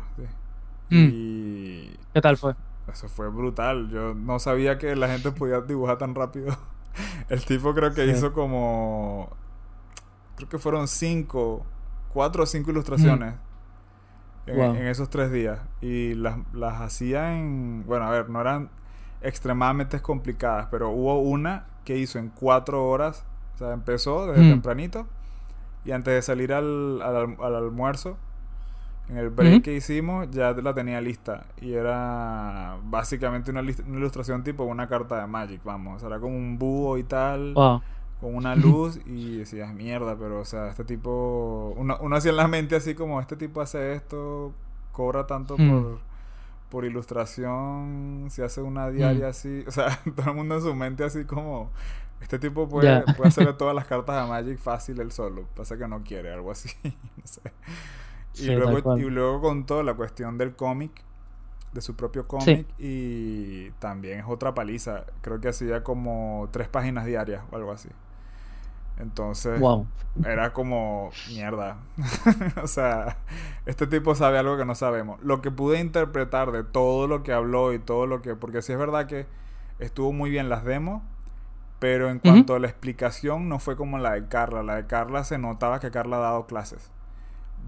[0.90, 1.10] Mm.
[1.12, 2.00] Y...
[2.14, 2.56] ¿Qué tal fue?
[2.88, 3.90] Eso fue brutal.
[3.90, 6.56] Yo no sabía que la gente podía dibujar tan rápido.
[7.30, 9.36] el tipo creo que hizo como...
[10.36, 11.66] Creo que fueron cinco,
[12.14, 13.34] cuatro o cinco ilustraciones.
[14.46, 14.50] Mm.
[14.52, 15.60] En, en, esos tres días.
[15.82, 17.84] Y las, las hacía en...
[17.88, 18.70] Bueno, a ver, no eran
[19.22, 24.50] extremadamente complicadas, pero hubo una que hizo en cuatro horas, o sea, empezó desde mm.
[24.50, 25.08] tempranito
[25.86, 28.18] y antes de salir al, al, almuerzo,
[29.08, 31.46] en el break que hicimos, ya la tenía lista.
[31.62, 36.02] Y era básicamente una, una, ilustración tipo una carta de Magic, vamos.
[36.02, 37.54] era como un búho y tal.
[37.54, 41.76] Con una luz y decías, mierda, pero o sea, este tipo...
[41.78, 44.54] Uno, uno hacía en la mente así como, este tipo hace esto,
[44.92, 45.70] cobra tanto mm.
[45.70, 46.00] por
[46.70, 49.30] por ilustración, si hace una diaria mm.
[49.30, 51.72] así, o sea, todo el mundo en su mente así como,
[52.22, 55.46] Este tipo puede, puede hacerle todas las cartas a Magic fácil él solo.
[55.56, 56.70] Pasa que no quiere, algo así.
[56.84, 57.42] no sé.
[58.36, 60.92] Y, luego, y luego contó la cuestión del cómic,
[61.72, 65.06] de su propio cómic, y también es otra paliza.
[65.22, 67.90] Creo que hacía como tres páginas diarias o algo así.
[68.98, 69.62] Entonces,
[70.26, 71.78] era como mierda.
[72.64, 73.18] o sea,
[73.66, 75.22] este tipo sabe algo que no sabemos.
[75.22, 78.36] Lo que pude interpretar de todo lo que habló y todo lo que.
[78.36, 79.28] Porque sí es verdad que
[79.80, 81.04] estuvo muy bien las demos,
[81.80, 84.64] pero en cuanto a la explicación, no fue como la de Carla.
[84.64, 86.92] La de Carla se notaba que Carla ha dado clases.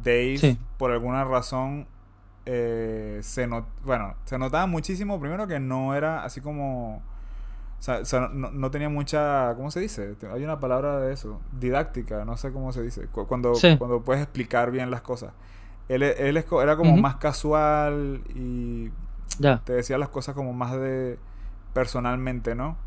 [0.03, 1.87] Dave, por alguna razón,
[2.45, 3.47] eh, se,
[3.83, 5.19] bueno, se notaba muchísimo.
[5.19, 7.01] Primero que no era así como
[7.79, 10.15] o sea, no, tenía mucha, ¿cómo se dice?
[10.33, 14.71] Hay una palabra de eso, didáctica, no sé cómo se dice, cuando, cuando puedes explicar
[14.71, 15.31] bien las cosas.
[15.87, 18.89] Él, él era como más casual y
[19.63, 21.19] te decía las cosas como más de
[21.73, 22.77] personalmente, ¿no?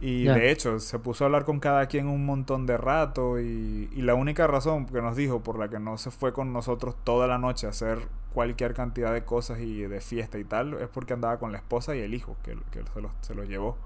[0.00, 3.88] Y de hecho, se puso a hablar con cada quien un montón de rato y,
[3.92, 6.94] y, la única razón que nos dijo por la que no se fue con nosotros
[7.04, 8.00] toda la noche a hacer
[8.34, 11.94] cualquier cantidad de cosas y de fiesta y tal es porque andaba con la esposa
[11.96, 13.78] y el hijo que, que se, lo, se lo llevó.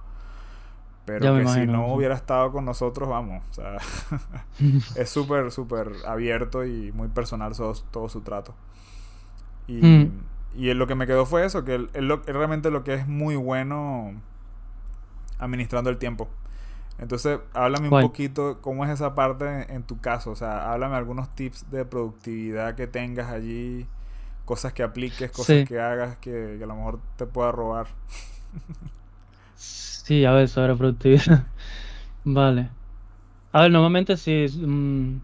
[1.05, 3.77] Pero que si no hubiera estado con nosotros, vamos, o sea,
[4.97, 8.55] es súper, súper abierto y muy personal todo, su trato.
[9.67, 10.13] Y, mm.
[10.57, 14.21] y lo que me quedó fue eso, que él, realmente lo que es muy bueno
[15.39, 16.29] administrando el tiempo.
[16.99, 20.33] Entonces, háblame un poquito cómo es esa parte en, tu caso.
[20.33, 23.87] O sea, háblame algunos tips de productividad que tengas allí,
[24.45, 27.87] cosas que apliques, cosas que hagas que, que, a lo mejor te pueda robar.
[29.55, 31.47] Sí, a ver, sobre productividad.
[32.25, 32.71] Vale.
[33.53, 34.47] A ver, normalmente sí.
[34.59, 35.21] Mm,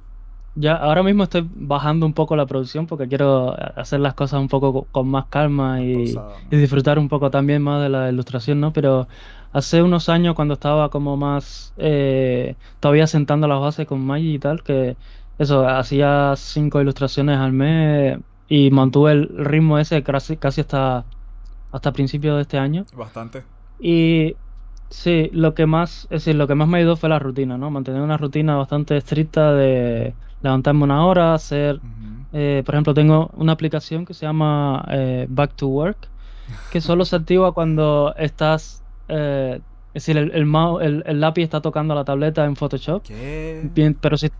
[0.54, 4.48] ya ahora mismo estoy bajando un poco la producción porque quiero hacer las cosas un
[4.48, 6.14] poco con más calma y,
[6.50, 8.72] disfrutar un poco también más de la ilustración, ¿no?
[8.72, 9.08] Pero
[9.52, 14.38] hace unos años cuando estaba como más eh, todavía sentando las bases con Maggi y
[14.38, 14.96] tal, que
[15.38, 21.04] eso, hacía cinco ilustraciones al mes y mantuve el ritmo ese casi, casi hasta,
[21.72, 22.84] hasta principios de este año.
[22.94, 23.42] Bastante.
[23.80, 24.36] Y
[24.94, 27.68] Sí, lo que más, es decir, lo que más me ayudó fue la rutina, ¿no?
[27.68, 30.14] Mantener una rutina bastante estricta de
[30.44, 31.80] levantarme una hora, hacer,
[32.32, 36.08] eh, por ejemplo, tengo una aplicación que se llama eh, Back to Work,
[36.70, 39.60] que solo se activa cuando estás, eh,
[39.94, 43.02] es decir, el, el, el, lápiz está tocando la tableta en Photoshop.
[43.02, 43.68] ¿Qué?
[43.74, 44.30] Bien, pero si,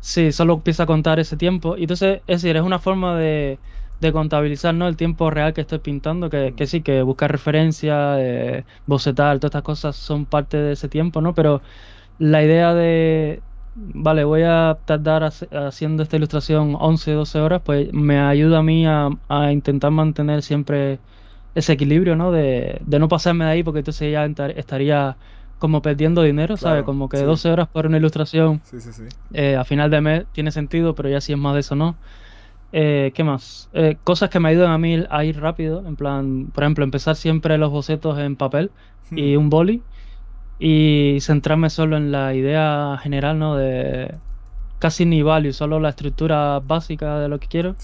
[0.00, 1.76] sí, solo empieza a contar ese tiempo.
[1.76, 3.58] Y entonces, es decir, es una forma de
[4.00, 4.86] de contabilizar ¿no?
[4.86, 9.50] el tiempo real que estoy pintando, que, que sí, que buscar referencia, eh, bocetar, todas
[9.50, 11.34] estas cosas son parte de ese tiempo, ¿no?
[11.34, 11.62] Pero
[12.18, 13.42] la idea de,
[13.94, 18.86] vale, voy a tardar haciendo esta ilustración 11, 12 horas, pues me ayuda a mí
[18.86, 19.10] a,
[19.52, 20.98] intentar mantener siempre
[21.54, 22.32] ese equilibrio, ¿no?
[22.32, 24.24] De, de, no pasarme de ahí, porque entonces ya
[24.56, 25.16] estaría
[25.58, 26.84] como perdiendo dinero, ¿sabes?
[26.84, 28.60] Como que 12 horas por una ilustración
[29.32, 31.96] eh, a final de mes tiene sentido, pero ya si es más de eso, ¿no?
[32.72, 33.70] Eh, ¿Qué más?
[33.72, 35.86] Eh, cosas que me ayudan a mí a ir rápido.
[35.86, 38.70] En plan, por ejemplo, empezar siempre los bocetos en papel
[39.10, 39.40] y hmm.
[39.40, 39.82] un boli.
[40.58, 43.56] Y centrarme solo en la idea general, ¿no?
[43.56, 44.14] De
[44.78, 47.76] casi ni value, solo la estructura básica de lo que quiero.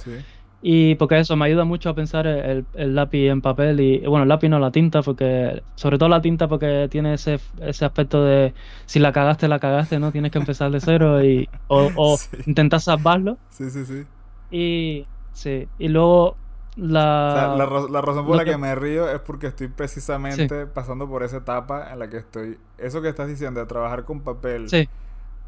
[0.66, 4.30] Y porque eso me ayuda mucho a pensar el, lápiz en papel y, bueno, el
[4.30, 8.54] lápiz no la tinta, porque sobre todo la tinta porque tiene ese, ese aspecto de
[8.86, 10.10] si la cagaste, la cagaste, ¿no?
[10.10, 13.36] Tienes que empezar de cero y, o, o intentar salvarlo.
[13.50, 14.04] Sí, sí, sí.
[14.50, 16.36] Y sí, y luego
[16.76, 17.54] la...
[17.56, 18.56] la, razón por la que...
[18.56, 22.58] me río es porque estoy precisamente pasando por esa etapa en la que estoy...
[22.78, 24.66] Eso que estás diciendo de trabajar con papel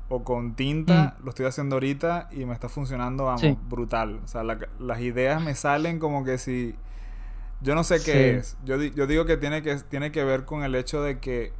[0.08, 1.24] o con tinta, mm.
[1.24, 4.20] lo estoy haciendo ahorita y me está funcionando, vamos, brutal.
[4.24, 6.74] O sea, las ideas me salen como que si...
[7.62, 8.56] Yo no sé qué es.
[8.64, 11.52] Yo, yo digo que tiene, que tiene que ver con el hecho de que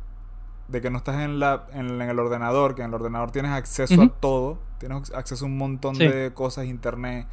[0.69, 4.03] de que no estás en, la, en, el ordenador, que en el ordenador tienes acceso
[4.03, 7.27] a todo, tienes acceso a un montón de cosas, internet,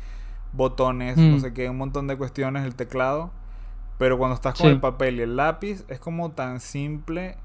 [0.53, 1.39] botones, no mm.
[1.39, 3.31] sé qué, un montón de cuestiones, el teclado,
[3.97, 7.37] pero cuando estás con el papel y el lápiz es como tan simple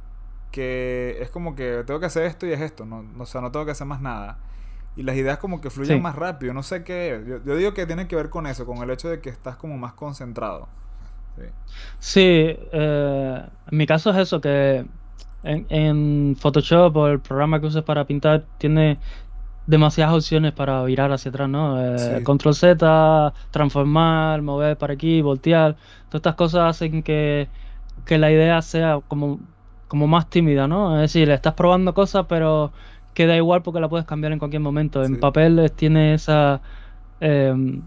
[0.51, 3.51] que es como que tengo que hacer esto y es esto, no, o sea, no
[3.51, 4.39] tengo que hacer más nada.
[4.97, 8.09] Y las ideas como que fluyen más rápido, no sé qué Yo, digo que tiene
[8.09, 10.69] que ver con eso, con el hecho de que estás como más concentrado.
[12.01, 14.85] Sí, eh, en mi caso es eso, que
[15.45, 18.99] en, Photoshop o el programa que uses para pintar tiene
[19.69, 21.79] demasiadas opciones para virar hacia atrás, ¿no?
[21.79, 25.77] Eh, control Z, transformar, mover para aquí, voltear.
[26.09, 27.49] Todas estas cosas hacen que,
[28.09, 29.41] la idea sea como,
[29.87, 30.97] como más tímida, ¿no?
[30.97, 32.73] Es decir, estás probando cosas, pero
[33.13, 35.05] queda igual porque la puedes cambiar en cualquier momento.
[35.05, 36.63] En papel tiene esa,
[37.21, 37.83] em,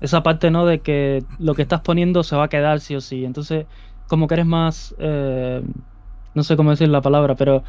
[0.00, 0.64] esa parte, ¿no?
[0.66, 3.24] De que lo que estás poniendo se va a quedar sí o sí.
[3.24, 3.66] Entonces,
[4.06, 4.94] como que eres más...
[4.98, 5.62] Eh,
[6.34, 7.64] no sé cómo decir la palabra, pero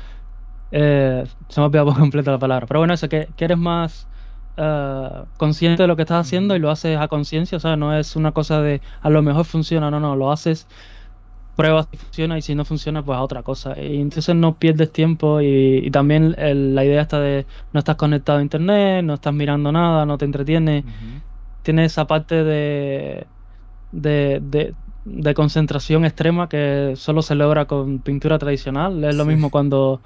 [0.71, 2.67] Eh, se me ha olvidado por completo la palabra.
[2.67, 4.07] Pero bueno, eso, que, que eres más
[4.57, 7.97] eh, consciente de lo que estás haciendo y lo haces a conciencia, o sea, no
[7.97, 10.67] es una cosa de a lo mejor funciona, no, no, lo haces,
[11.55, 13.79] pruebas si funciona y si no funciona, pues a otra cosa.
[13.79, 18.41] Y entonces no pierdes tiempo y, también la idea está de no estás conectado a
[18.41, 20.83] internet, no estás mirando nada, no te entretiene.
[21.63, 23.25] Tiene esa parte de,
[23.91, 24.73] de,
[25.05, 29.03] de, concentración extrema que solo se logra con pintura tradicional.
[29.03, 30.01] Es lo mismo cuando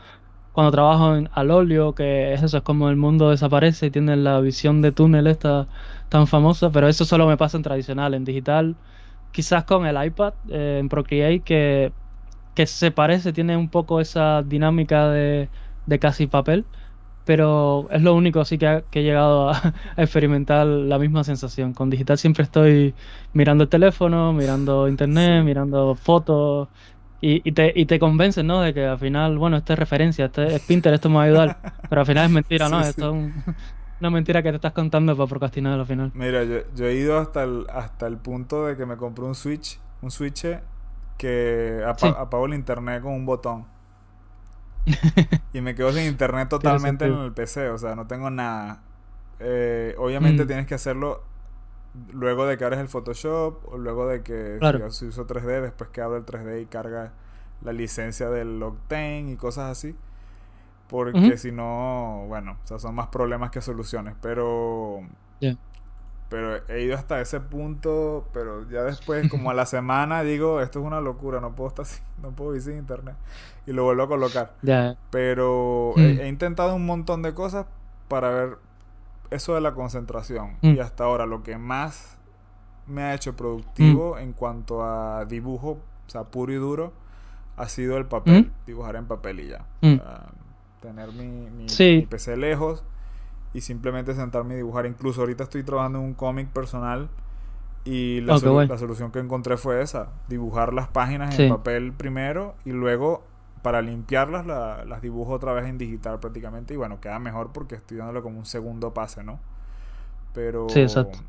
[0.53, 4.17] cuando trabajo en, al óleo, que es eso, es como el mundo desaparece y tienes
[4.17, 5.67] la visión de túnel esta
[6.09, 8.75] tan famosa, pero eso solo me pasa en tradicional, en digital,
[9.31, 11.91] quizás con el iPad, eh, en Procreate, que,
[12.55, 15.49] que se parece, tiene un poco esa dinámica de,
[15.85, 16.65] de casi papel,
[17.29, 21.73] pero es lo único así que, he llegado a, experimentar la misma sensación.
[21.75, 22.95] Con digital siempre estoy
[23.33, 26.69] mirando el teléfono, mirando internet, mirando fotos,
[27.21, 28.61] y, te, y te convencen, ¿no?
[28.61, 31.25] De que al final, bueno, esto es referencia, esto es Pinterest, esto me va a
[31.25, 31.57] ayudar.
[31.89, 32.79] Pero al final es mentira, ¿no?
[32.79, 33.55] Esto es
[33.99, 36.11] una mentira que te estás contando para procrastinar al final.
[36.13, 39.35] Mira, yo, yo, he ido hasta el, hasta el punto de que me compré un
[39.35, 40.45] Switch, un Switch
[41.17, 43.65] que apago el internet con un botón.
[45.53, 48.81] y me quedo sin internet totalmente en el PC, o sea, no tengo nada.
[49.41, 50.47] Eh, obviamente mm.
[50.47, 51.23] tienes que hacerlo
[52.11, 56.01] luego de que abres el Photoshop o luego de que si, uso 3D, después que
[56.01, 57.13] abro el 3D y carga
[57.61, 59.95] la licencia del Octane y cosas así.
[60.87, 64.15] Porque si no, bueno, o sea, son más problemas que soluciones.
[64.21, 65.01] Pero.
[66.29, 70.79] Pero he ido hasta ese punto, pero ya después, como a la semana, digo, esto
[70.79, 71.87] es una locura, no puedo estar
[72.21, 73.15] no puedo ir sin internet.
[73.65, 74.53] Y lo vuelvo a colocar.
[75.09, 76.19] Pero he, mm.
[76.21, 77.65] he, intentado un montón de cosas
[78.07, 78.57] para ver
[79.31, 80.57] eso de la concentración.
[80.61, 80.75] Mm.
[80.75, 82.17] Y hasta ahora lo que más
[82.87, 84.19] me ha hecho productivo mm.
[84.19, 86.93] en cuanto a dibujo, o sea, puro y duro,
[87.57, 88.45] ha sido el papel.
[88.45, 88.65] Mm.
[88.65, 89.65] Dibujar en papel y ya.
[90.81, 91.67] tener mi, mi,
[92.05, 92.83] PC lejos
[93.53, 94.85] y simplemente sentarme y dibujar.
[94.85, 97.09] Incluso ahorita estoy trabajando en un cómic personal
[97.85, 100.09] y la, la, solución que encontré fue esa.
[100.27, 103.23] Dibujar las páginas en papel primero y luego
[103.61, 107.97] para limpiarlas las dibujo otra vez en digital prácticamente y bueno, queda mejor porque estoy
[107.97, 109.39] dándole como un segundo pase, ¿no?
[110.33, 110.69] Pero...
[110.69, 111.19] Sí, exacto.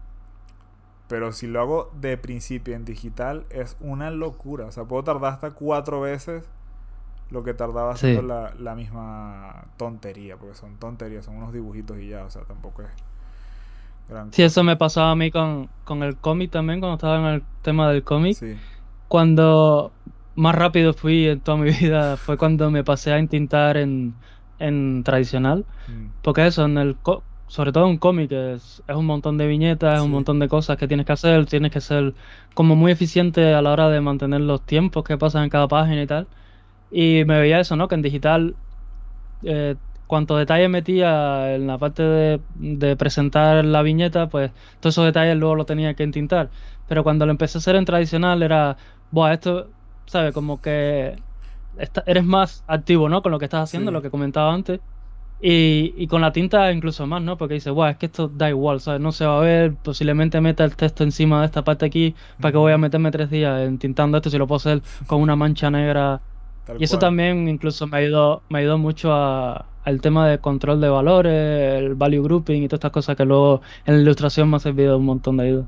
[1.08, 4.66] Pero si lo hago de principio en digital es una locura.
[4.66, 6.48] O sea, puedo tardar hasta cuatro veces
[7.30, 12.08] lo que tardaba haciendo la, la, misma tontería, porque son tonterías, son unos dibujitos y
[12.08, 12.88] ya, o sea, tampoco es
[14.08, 17.34] gran Sí, eso me pasaba a mí con, con el cómic también, cuando estaba en
[17.34, 18.36] el tema del cómic.
[18.36, 18.56] Sí.
[19.08, 19.92] Cuando
[20.34, 24.14] más rápido fui en toda mi vida fue cuando me pasé a intentar en,
[24.58, 25.64] en tradicional.
[25.88, 26.06] Mm.
[26.22, 26.96] Porque eso, en el
[27.48, 30.76] sobre todo un cómic, es, es, un montón de viñetas, es un montón de cosas
[30.76, 32.14] que tienes que hacer, tienes que ser
[32.54, 36.02] como muy eficiente a la hora de mantener los tiempos que pasan en cada página
[36.02, 36.28] y tal.
[36.92, 37.88] Y me veía eso, ¿no?
[37.88, 38.54] Que en digital,
[39.42, 39.74] eh,
[40.06, 45.36] cuanto detalle metía en la parte de, de, presentar la viñeta, pues todos esos detalles
[45.36, 46.50] luego lo tenía que entintar.
[46.88, 48.76] Pero cuando lo empecé a hacer en tradicional era,
[49.10, 49.68] Buah, esto
[50.10, 50.34] ¿sabes?
[50.34, 51.16] Como que
[52.06, 53.22] eres más activo, ¿no?
[53.22, 54.80] Con lo que estás haciendo, lo que comentaba antes.
[55.42, 57.38] Y, y, con la tinta incluso más, ¿no?
[57.38, 59.00] Porque dices, guau, es que esto da igual, ¿sabes?
[59.00, 62.52] No se va a ver, posiblemente meta el texto encima de esta parte aquí, ¿para
[62.52, 65.70] que voy a meterme tres días tintando esto si lo puedo hacer con una mancha
[65.70, 66.20] negra?
[66.78, 70.88] y eso también incluso me ayudó, me ayudó mucho a, al tema de control de
[70.90, 74.60] valores, el value grouping y todas estas cosas que luego en la ilustración me ha
[74.60, 75.66] servido un montón de ayuda.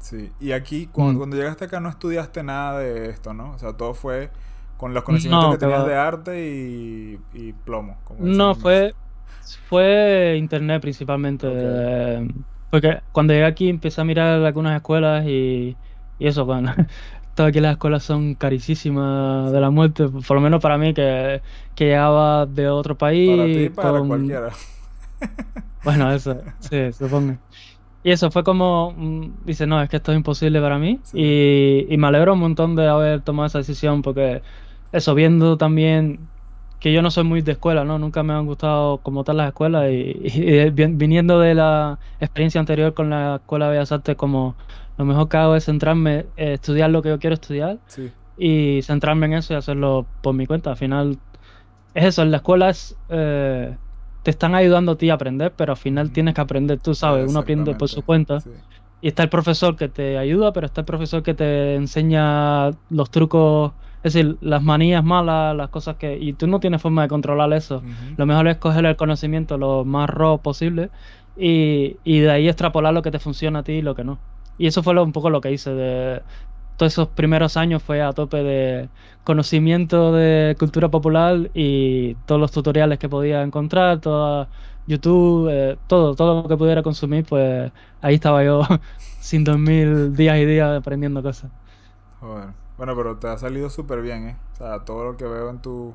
[0.00, 1.16] Sí, y aquí cuando, mm.
[1.18, 3.52] cuando, llegaste acá no estudiaste nada de esto, ¿no?
[3.52, 4.30] O sea, todo fue
[4.76, 7.98] con los conocimientos que tenías de arte y, plomo.
[8.18, 8.94] no, fue,
[9.68, 11.46] fue internet principalmente.
[12.70, 15.76] Porque cuando llegué aquí empecé a mirar algunas escuelas y,
[16.18, 16.72] y eso, bueno,
[17.34, 21.42] todas aquí las escuelas son carísimas de la muerte, por lo menos para mí que,
[21.74, 23.36] que llegaba de otro país.
[23.36, 24.50] Para ti para cualquiera.
[25.84, 27.36] Bueno, eso, sí, supongo.
[28.02, 31.00] Y eso fue como, mm, dice, no, es que esto es imposible para mí.
[31.12, 34.42] Y, y, me alegro un montón de haber tomado esa decisión porque
[34.92, 36.30] eso, viendo también
[36.80, 37.98] que yo no soy muy de escuela, ¿no?
[37.98, 43.10] Nunca me han gustado como tal las escuelas y, viniendo de la experiencia anterior con
[43.10, 44.56] la Escuela de Bellas Artes, como
[44.96, 47.78] lo mejor que hago es centrarme, eh, estudiar lo que yo quiero estudiar
[48.38, 50.70] y centrarme en eso y hacerlo por mi cuenta.
[50.70, 51.18] Al final,
[51.94, 52.96] es eso, en la escuela es...
[53.10, 53.76] Eh,
[54.22, 57.28] te están ayudando a ti a aprender, pero al final tienes que aprender tú, ¿sabes?
[57.28, 58.42] Uno aprende por su cuenta.
[59.00, 63.10] Y está el profesor que te ayuda, pero está el profesor que te enseña los
[63.10, 66.18] trucos, es decir, las manías malas, las cosas que...
[66.18, 67.82] Y tú no tienes forma de controlar eso.
[68.18, 70.90] Lo mejor es coger el conocimiento lo más raw posible
[71.36, 74.18] y, y, de ahí extrapolar lo que te funciona a ti y lo que no.
[74.58, 76.20] Y eso fue un poco lo que hice de
[76.76, 78.88] todos esos primeros años fue a tope de
[79.24, 84.48] conocimiento de cultura popular y todos los tutoriales que podía encontrar, toda
[84.86, 88.62] YouTube, eh, todo, todo lo que pudiera consumir, pues ahí estaba yo
[89.20, 91.50] sin dormir días y días aprendiendo cosas.
[92.76, 94.36] Bueno, pero te ha salido súper bien, ¿eh?
[94.52, 95.94] O sea, todo lo que veo en tu,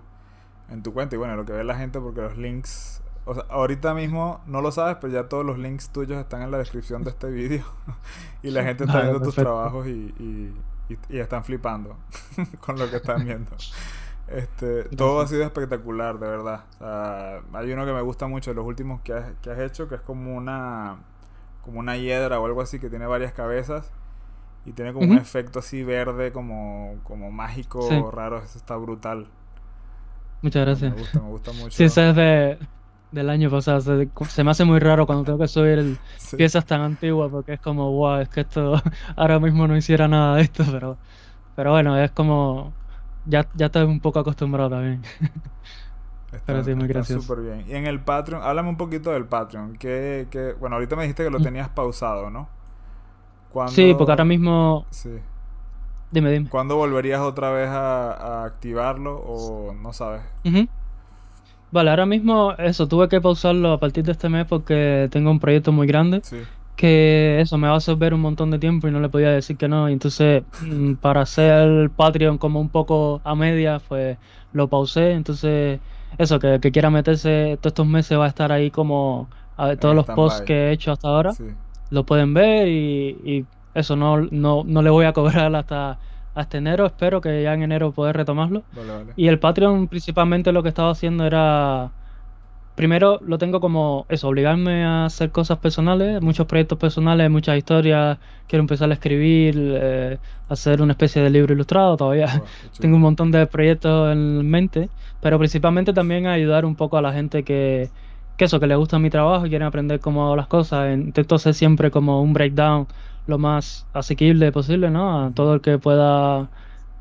[0.69, 3.01] en tu cuenta y bueno, lo que ve la gente porque los links...
[3.25, 6.51] O sea, ahorita mismo no lo sabes, pero ya todos los links tuyos están en
[6.51, 7.65] la descripción de este vídeo
[8.43, 10.53] y la gente está viendo tus trabajos y
[10.89, 11.97] y, están flipando
[12.59, 13.51] con lo que están viendo.
[14.27, 16.63] Este, todo ha sido espectacular, de verdad.
[17.53, 19.95] hay uno que me gusta mucho de los últimos que has, que has hecho, que
[19.95, 20.97] es como una
[21.63, 23.91] como una hiedra o algo así que tiene varias cabezas
[24.65, 28.37] y tiene como un efecto así verde, como, como mágico, raro.
[28.37, 29.27] Eso está brutal.
[30.43, 30.93] Muchas gracias.
[30.93, 31.71] Me gusta, me gusta mucho.
[31.71, 32.59] Sí, ese es de,
[33.15, 33.81] del año pasado.
[33.81, 35.97] Se, me hace muy raro cuando tengo que subir
[36.37, 38.81] piezas tan antiguas porque es como, wow, es que esto
[39.15, 40.97] ahora mismo no hiciera nada de esto, pero,
[41.55, 42.73] pero bueno, es como,
[43.25, 45.01] ya, ya estoy un poco acostumbrado también.
[46.45, 47.21] pero sí, muy gracioso.
[47.21, 47.65] súper bien.
[47.67, 49.77] Y en el Patreon, háblame un poquito del Patreon.
[49.77, 51.43] Que, que, bueno, ahorita me dijiste que lo mm.
[51.43, 52.49] tenías pausado, ¿no?
[53.69, 54.85] Sí, porque ahora mismo...
[54.89, 55.17] Sí.
[56.11, 56.49] Dime, dime.
[56.49, 60.21] ¿Cuándo volverías otra vez a, activarlo o no sabes?
[61.71, 65.39] Vale, ahora mismo eso, tuve que pausarlo a partir de este mes porque tengo un
[65.39, 66.21] proyecto muy grande.
[66.75, 69.57] Que eso me va a absorber un montón de tiempo y no le podía decir
[69.57, 69.89] que no.
[69.89, 74.17] Y entonces, mm, para hacer el Patreon como un poco a media, pues
[74.53, 75.11] lo pausé.
[75.13, 75.79] Entonces,
[76.17, 79.77] eso, que, que quiera meterse todos estos meses va a estar ahí como a ver,
[79.77, 81.33] todos los posts que he hecho hasta ahora.
[81.89, 85.97] Lo pueden ver y, y eso, no, no, no le voy a cobrar hasta
[86.35, 86.85] hasta enero.
[86.85, 88.63] Espero que ya en enero poder retomarlo.
[89.15, 91.91] Y el Patreon principalmente lo que estaba haciendo era...
[92.75, 98.17] Primero lo tengo como eso, obligarme a hacer cosas personales, muchos proyectos personales, muchas historias.
[98.49, 100.17] Quiero empezar a escribir, eh,
[100.49, 101.95] hacer una especie de libro ilustrado.
[101.95, 102.43] Todavía
[102.81, 104.89] tengo un montón de proyectos en mente,
[105.21, 107.89] pero principalmente también ayudar un poco a la gente que,
[108.35, 110.93] que eso, que le gusta mi trabajo y quieren aprender cómo hago las cosas.
[110.93, 112.87] Intento hacer siempre como un breakdown
[113.27, 115.25] lo más asequible posible, ¿no?
[115.25, 116.49] A todo el que pueda,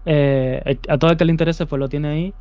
[0.06, 2.34] eh, a todo el que le interese, pues lo tiene ahí.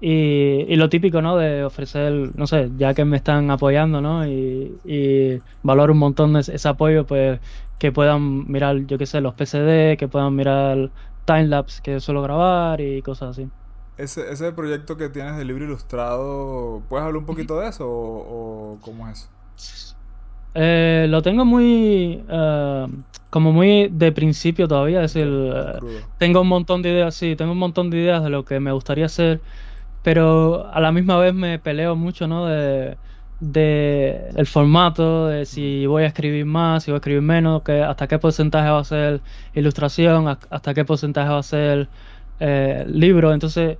[0.00, 1.36] Y, y, lo típico, ¿no?
[1.36, 4.26] De ofrecer, no sé, ya que me están apoyando, ¿no?
[4.26, 7.38] Y, y valoro un montón ese, apoyo, pues
[7.78, 10.90] que puedan mirar, yo qué sé, los PCD, que puedan mirar
[11.24, 13.48] timelapse que suelo grabar y cosas así.
[13.96, 18.72] Ese, ese proyecto que tienes de libro ilustrado, ¿puedes hablar un poquito de eso o,
[18.72, 19.96] o cómo es eso?
[20.54, 22.22] Eh, lo tengo muy.
[22.28, 22.88] Uh,
[23.32, 25.02] como muy de principio todavía.
[25.02, 25.78] Es decir, eh,
[26.18, 28.72] tengo un montón de ideas, sí, tengo un montón de ideas de lo que me
[28.72, 29.40] gustaría hacer.
[30.02, 32.46] Pero a la misma vez me peleo mucho, ¿no?
[32.46, 32.98] De,
[33.40, 37.82] de el formato, de si voy a escribir más, si voy a escribir menos, que
[37.82, 39.22] hasta qué porcentaje va a ser
[39.54, 41.88] ilustración, hasta qué porcentaje va a ser
[42.40, 43.32] eh, libro.
[43.32, 43.78] Entonces,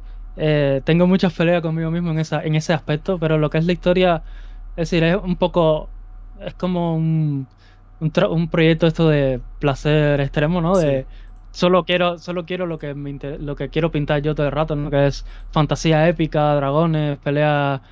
[0.84, 3.72] tengo muchas peleas conmigo mismo en, esa, en ese aspecto, pero lo que es la
[3.72, 4.22] historia,
[4.76, 5.90] es decir, es un poco
[6.40, 7.46] es como un,
[8.02, 10.76] un, proyecto esto de placer extremo, ¿no?
[10.76, 11.06] De
[11.52, 14.74] solo quiero, solo quiero lo que me lo que quiero pintar yo todo el rato,
[14.74, 14.90] ¿no?
[14.90, 17.82] Que es fantasía épica, dragones, pelea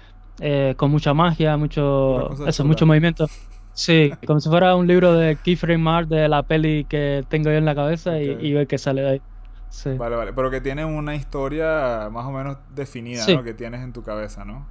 [0.40, 3.27] eh, con mucha magia, mucho eso, mucho movimiento.
[3.73, 7.57] Sí, como si fuera un libro de Keyframe Mart de la peli que tengo yo
[7.57, 9.23] en la cabeza y, ver qué sale de ahí.
[9.68, 9.90] Sí.
[9.90, 13.44] Vale, vale, pero que tiene una historia más o menos definida, ¿no?
[13.44, 14.66] Que tienes en tu cabeza, ¿no?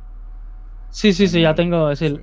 [0.89, 2.21] Sí, sí, sí, ya tengo, es decir,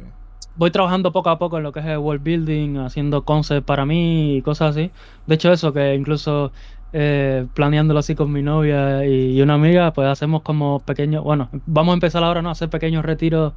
[0.57, 3.87] voy trabajando poco a poco en lo que es el world building, haciendo concepts para
[3.87, 4.90] mí y cosas así.
[5.27, 6.53] De hecho, eso, que incluso
[6.92, 11.92] eh, planeándolo así con mi novia y, una amiga, pues hacemos como pequeños, bueno, vamos
[11.92, 12.49] a empezar ahora, ¿no?
[12.49, 13.53] A hacer pequeños retiros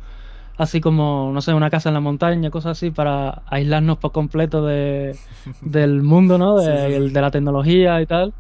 [0.60, 4.66] así como, no sé, una casa en la montaña, cosas así, para aislarnos por completo
[4.66, 5.16] de,
[5.62, 6.58] del mundo, ¿no?
[6.58, 8.34] De, de la tecnología y tal.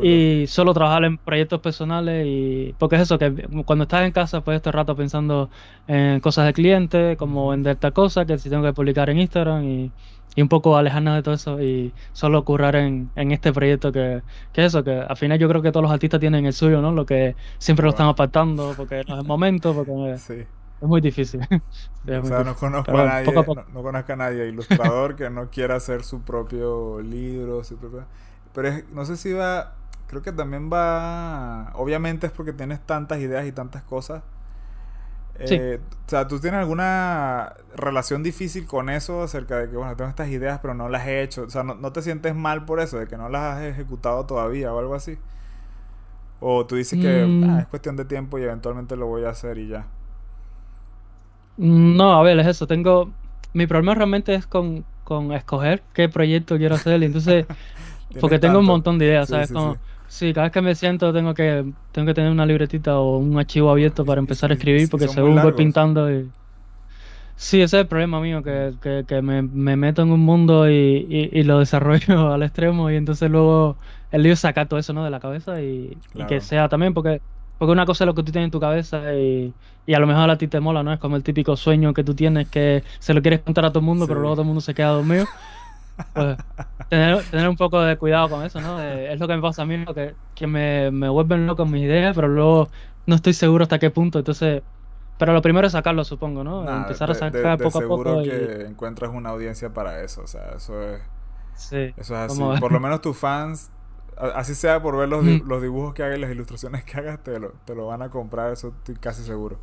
[0.00, 2.76] Y solo trabajar en proyectos personales y...
[2.78, 5.50] Porque es eso, que cuando estás en casa, pues este rato pensando
[5.88, 9.64] en cosas de cliente, como vender tal cosa, que si tengo que publicar en Instagram
[9.64, 9.90] y,
[10.36, 14.22] y un poco alejarnos de todo eso y solo currar en, en este proyecto que,
[14.52, 16.80] que es eso, que al final yo creo que todos los artistas tienen el suyo,
[16.80, 16.92] ¿no?
[16.92, 20.18] Lo que siempre lo están apartando porque no es el momento, porque...
[20.24, 20.44] Sí
[20.80, 21.40] es muy difícil.
[21.50, 26.02] o sea, no conozco a nadie, No, conozco a nadie ilustrador que no quiera hacer
[26.02, 28.04] su propio libro, su propio...
[28.52, 29.74] Pero no sé si va,
[30.06, 34.22] creo que también va, obviamente es porque tienes tantas ideas y tantas cosas.
[35.36, 40.08] Eh, o sea, ¿tú tienes alguna relación difícil con eso acerca de que, bueno, tengo
[40.08, 41.42] estas ideas pero no las he hecho?
[41.42, 44.72] O sea, ¿no, te sientes mal por eso, de que no las has ejecutado todavía
[44.72, 45.18] o algo así?
[46.40, 47.50] ¿O tú dices que mm.
[47.50, 49.86] ah, es cuestión de tiempo y eventualmente lo voy a hacer y ya?
[51.56, 52.66] No, a ver, es eso.
[52.66, 53.10] Tengo.
[53.52, 57.02] Mi problema realmente es con, con escoger qué proyecto quiero hacer.
[57.02, 57.46] Y entonces,
[58.20, 59.52] porque tengo un montón de ideas, ¿sabes?
[60.06, 63.36] Sí, cada vez que me siento tengo que, tengo que tener una libretita o un
[63.36, 66.30] archivo abierto para empezar a escribir, porque según voy pintando y...
[67.36, 71.30] Sí, ese es el problema mío, que, que, me, me, meto en un mundo y,
[71.32, 73.76] y, lo desarrollo al extremo y entonces luego
[74.12, 75.02] el lío es sacar todo eso ¿no?
[75.02, 75.98] de la cabeza y,
[76.28, 77.20] que sea también, porque,
[77.58, 79.52] porque una cosa es lo que tú tienes en tu cabeza y,
[79.86, 80.92] y a lo mejor a ti te mola, ¿no?
[80.92, 83.80] Es como el típico sueño que tú tienes que se lo quieres contar a todo
[83.80, 85.26] el mundo, pero luego todo el mundo se queda dormido.
[86.12, 86.36] Pues,
[86.88, 88.80] tener, tener, un poco de cuidado con eso, ¿no?
[88.80, 92.14] es lo que me pasa a mí, que, que me, me vuelven loco mis ideas,
[92.14, 92.68] pero luego
[93.06, 94.18] no estoy seguro hasta qué punto.
[94.18, 94.62] Entonces,
[95.18, 96.68] pero lo primero es sacarlo, supongo, ¿no?
[96.68, 98.22] Empezar a sacar poco a poco.
[98.22, 101.02] que encuentras una audiencia para eso, o sea, eso es.
[101.54, 101.94] Sí.
[101.96, 102.42] Eso es así.
[102.60, 103.70] Por lo menos tus fans,
[104.16, 107.38] así sea por ver los, los dibujos que hagas y las ilustraciones que hagas, te
[107.38, 109.58] lo, te lo van a comprar, eso estoy casi seguro.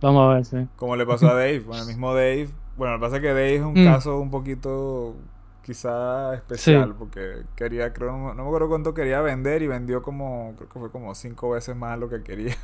[0.00, 0.68] Vamos a ver, sí.
[0.76, 2.48] Como le pasó a Dave, bueno, el mismo Dave.
[2.76, 3.84] Bueno, lo que pasa es que Dave es un mm.
[3.84, 5.16] caso un poquito
[5.62, 10.68] quizá especial porque quería, creo, no, me acuerdo cuánto quería vender y vendió como, creo
[10.68, 12.56] que fue como cinco veces más lo que quería.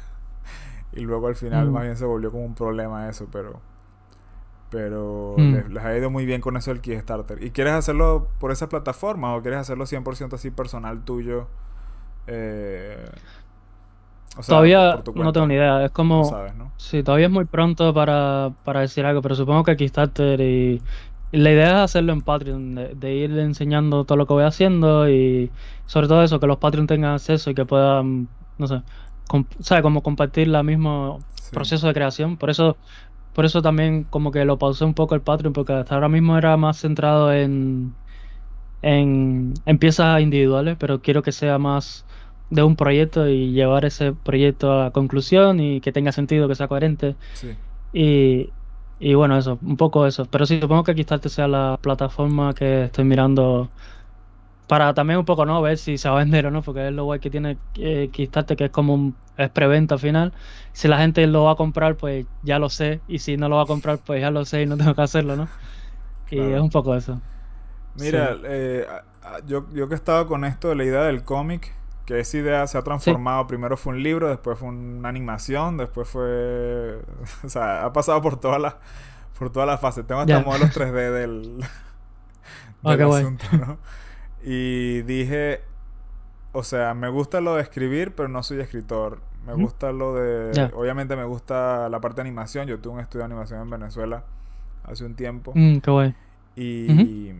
[0.93, 1.73] y luego al final mm.
[1.73, 3.61] más bien se volvió como un problema eso, pero
[4.71, 5.73] pero mm.
[5.73, 7.43] les, ha ido muy bien con eso del Kickstarter.
[7.43, 11.47] ¿Y quieres hacerlo por esa plataforma o quieres hacerlo 100% así personal tuyo?
[12.27, 13.05] Eh,
[14.47, 15.85] todavía no tengo ni idea.
[15.85, 16.31] Es como.
[16.77, 20.83] Sí, todavía es muy pronto para, para, decir algo, pero supongo que Kickstarter y.
[21.33, 25.51] la idea es hacerlo en Patreon, de, ir enseñando todo lo que voy haciendo y
[25.87, 28.83] sobre todo eso, que los Patreon tengan acceso y que puedan, no sé,
[29.61, 29.83] ¿sabes?
[29.83, 31.21] Como compartir el mismo
[31.53, 32.37] proceso de creación.
[32.37, 32.77] Por eso,
[33.37, 36.39] por eso también como que lo pausé un poco el Patreon, porque hasta ahora mismo
[36.39, 37.95] era más centrado en,
[38.83, 42.07] en, en piezas individuales, pero quiero que sea más
[42.51, 46.69] de un proyecto y llevar ese proyecto a conclusión y que tenga sentido, que sea
[46.69, 47.17] coherente.
[47.93, 48.55] Y,
[48.99, 50.27] y bueno, eso, un poco eso.
[50.27, 53.71] Pero sí, supongo que Kickstarter sea la plataforma que estoy mirando
[54.67, 55.61] para también un poco, ¿no?
[55.63, 58.09] Ver si se va a vender o no, porque es lo guay que tiene eh,
[58.13, 60.33] Kickstarter, que es como un es preventa al final.
[60.73, 63.01] Si la gente lo va a comprar, pues ya lo sé.
[63.07, 65.03] Y si no lo va a comprar, pues ya lo sé y no tengo que
[65.03, 65.49] hacerlo, ¿no?
[66.31, 67.21] Y es un poco eso.
[67.97, 68.87] Mira, eh,
[69.47, 71.73] yo, yo que he estado con esto de la idea del cómic,
[72.05, 73.47] que esa idea se ha transformado.
[73.47, 76.99] Primero fue un libro, después fue una animación, después fue.
[77.45, 78.77] o sea, ha pasado por todas las
[79.39, 80.07] por todas las fases.
[80.07, 81.65] Tengo hasta modelos 3D del,
[82.85, 83.79] ah, asunto, ¿no?
[84.49, 85.61] Y dije,
[86.53, 89.19] o sea, me gusta lo de escribir, pero no soy escritor.
[89.45, 90.71] Me gusta lo de.
[90.75, 92.69] Obviamente me gusta la parte de animación.
[92.69, 94.25] Yo tuve un estudio de animación en Venezuela
[94.85, 95.53] hace un tiempo.
[95.55, 96.15] Mm, qué guay.
[96.55, 97.33] Y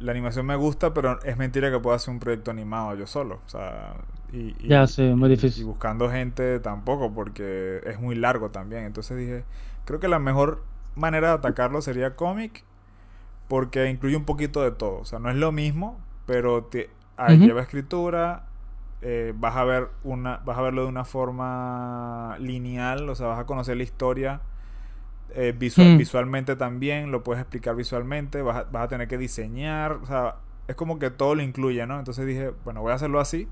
[0.00, 3.40] la animación me gusta, pero es mentira que pueda hacer un proyecto animado yo solo.
[3.46, 3.94] O sea,
[4.32, 5.62] y, ya, sí, muy difícil.
[5.62, 8.84] Y, buscando gente tampoco, porque es muy largo también.
[8.84, 9.44] Entonces dije,
[9.84, 10.62] creo que la mejor
[10.94, 12.64] manera de atacarlo sería cómic,
[13.52, 15.00] porque incluye un poquito de todo.
[15.00, 16.88] O sea, no es lo mismo, pero te,
[17.28, 18.46] lleva escritura,
[19.02, 23.38] eh, vas a ver una, vas a verlo de una forma lineal, o sea, vas
[23.38, 24.40] a conocer la historia
[25.34, 25.98] eh, visual, mm.
[25.98, 30.36] Visualmente también, lo puedes explicar visualmente, vas a, vas a, tener que diseñar, o sea,
[30.66, 31.98] es como que todo lo incluye, ¿no?
[31.98, 33.48] Entonces dije, bueno, voy a hacerlo así,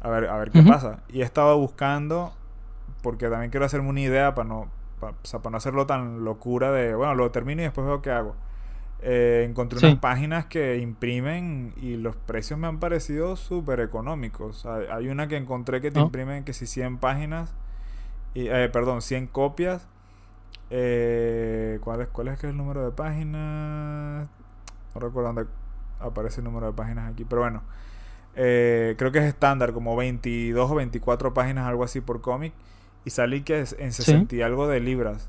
[0.00, 1.00] a ver, a ver qué pasa.
[1.08, 2.32] Y he estado buscando,
[3.02, 4.68] porque también quiero hacerme una idea para no,
[5.00, 8.36] para, no hacerlo tan locura de, bueno, lo termino y después veo qué hago.
[9.02, 14.66] Eh, encontré unas páginas que imprimen y los precios me han parecido súper económicos.
[14.66, 16.04] Hay, una que encontré que te oh.
[16.04, 17.54] imprimen que si 100 páginas,
[18.34, 19.88] y, eh, perdón, 100 copias
[20.70, 24.28] eh, ¿cuál, es, ¿Cuál es el número de páginas?
[24.94, 25.46] No recuerdo dónde
[25.98, 27.62] aparece el número de páginas aquí, pero bueno.
[28.36, 32.52] Eh, creo que es estándar, como 22 o 24 páginas, algo así por cómic.
[33.04, 35.28] Y salí que es en 60 y algo de libras.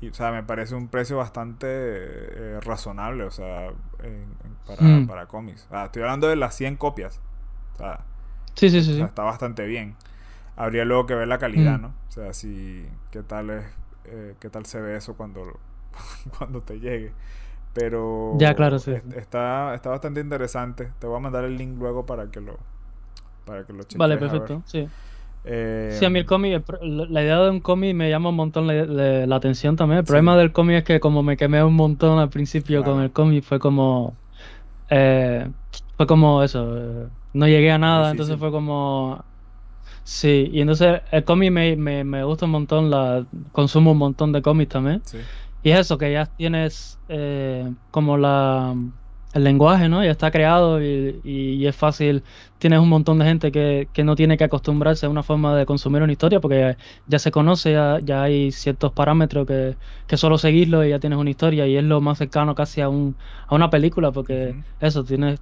[0.00, 3.70] Y, o sea, me parece un precio bastante eh, razonable, o sea,
[4.66, 5.06] para, mm.
[5.06, 5.68] para cómics.
[5.84, 7.20] estoy hablando de las 100 copias.
[7.74, 8.00] O sea,
[8.54, 9.96] sí, sí, sí, está bastante bien.
[10.56, 11.82] Habría luego que ver la calidad, mm.
[11.82, 11.88] ¿no?
[12.08, 13.64] O sea, si, qué tal es
[14.04, 15.58] eh, qué tal se ve eso cuando,
[16.38, 17.12] cuando te llegue.
[17.72, 18.94] Pero ya, claro, sí.
[19.14, 20.92] está, está bastante interesante.
[20.98, 22.58] Te voy a mandar el link luego para que lo,
[23.44, 23.98] para que lo cheques.
[23.98, 24.88] Vale, perfecto, sí.
[25.44, 28.66] Eh, sí, a mí el cómic, la idea de un cómic me llama un montón
[28.66, 30.00] la, atención también.
[30.00, 33.10] El problema del cómic es que como me quemé un montón al principio con el
[33.10, 34.16] cómic, fue como...
[34.90, 35.48] Eh,
[35.96, 39.24] fue como eso, no llegué a nada, entonces fue como...
[40.02, 44.32] Sí, y entonces el cómic me, me, me, gusta un montón, la consumo un montón
[44.32, 45.02] de cómics también.
[45.62, 48.74] Y es eso, que ya tienes eh, como la,
[49.32, 50.04] el lenguaje, ¿no?
[50.04, 52.22] Ya está creado y, es fácil.
[52.58, 56.02] Tienes un montón de gente que, no tiene que acostumbrarse a una forma de consumir
[56.02, 56.76] una historia porque
[57.06, 59.76] ya, se conoce, ya, hay ciertos parámetros que,
[60.06, 62.88] que, solo seguirlo y ya tienes una historia y es lo más cercano casi a,
[62.88, 63.16] un,
[63.46, 65.40] a una película porque eso, tienes,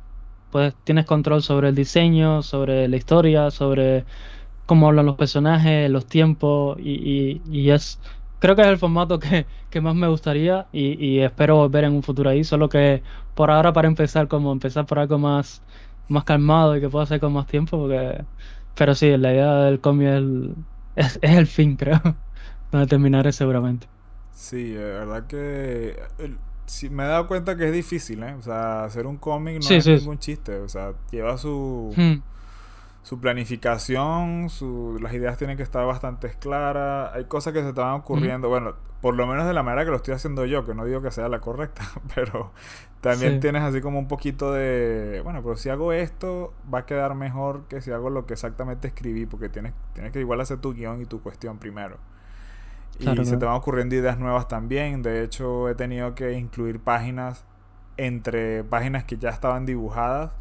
[0.50, 4.04] pues, tienes control sobre el diseño, sobre la historia, sobre
[4.66, 7.98] cómo hablan los personajes, los tiempos y, y es
[8.38, 9.46] creo que es el formato que,
[9.80, 13.02] más me gustaría y, espero ver en un futuro ahí, solo que
[13.34, 15.62] por ahora para empezar, como empezar por algo más,
[16.08, 18.24] más calmado y que pueda hacer con más tiempo, porque...
[18.74, 20.08] Pero sí, la idea del cómic
[20.94, 22.00] es, es, el fin, creo,
[22.70, 23.88] donde terminaré seguramente.
[24.32, 26.00] Sí, la verdad que
[26.90, 28.34] me he dado cuenta que es difícil, ¿eh?
[28.34, 31.92] O sea, hacer un cómic no es ningún chiste, o sea, lleva su...
[31.96, 32.37] Hmm
[33.02, 37.14] su planificación, su, las ideas tienen que estar bastante claras.
[37.14, 39.96] Hay cosas que se estaban ocurriendo, bueno, por lo menos de la manera que lo
[39.96, 41.82] estoy haciendo yo, que no digo que sea la correcta,
[42.14, 42.52] pero
[43.00, 47.14] también tienes así como un poquito de, bueno, pero si hago esto, va a quedar
[47.14, 50.74] mejor que si hago lo que exactamente escribí, porque tienes, tienes que igual hacer tu
[50.74, 51.98] guion y tu cuestión primero.
[52.98, 55.02] y se te van ocurriendo ideas nuevas también.
[55.02, 57.44] De hecho, he tenido que incluir páginas
[57.96, 60.32] entre páginas que ya estaban dibujadas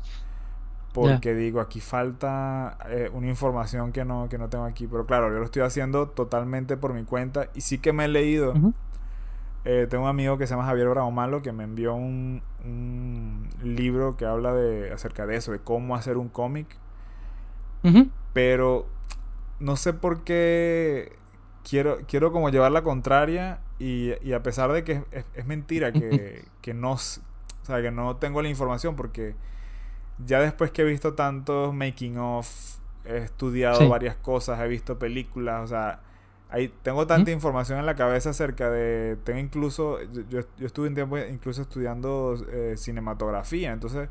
[1.02, 4.88] porque digo, aquí falta eh, una información que no, que no tengo aquí.
[4.88, 8.08] Pero claro, yo lo estoy haciendo totalmente por mi cuenta y sí que me he
[8.08, 8.54] leído.
[9.64, 13.50] Eh, tengo un amigo que se llama Javier Bravo Malo que me envió un, un,
[13.62, 16.68] libro que habla de acerca de eso, de cómo hacer un cómic.
[18.34, 18.88] Pero
[19.60, 21.14] no sé por qué
[21.64, 25.04] quiero, quiero como llevar la contraria y, y a pesar de que
[25.36, 29.36] es, mentira que, que, no, o sea, que no tengo la información porque
[30.26, 32.50] ya después que he visto tantos making of,
[33.06, 36.00] he estudiado varias cosas, he visto películas, o sea,
[36.50, 40.00] ahí tengo tanta información en la cabeza acerca de, tengo incluso,
[40.30, 44.10] yo, estuve un tiempo incluso estudiando eh, cinematografía, entonces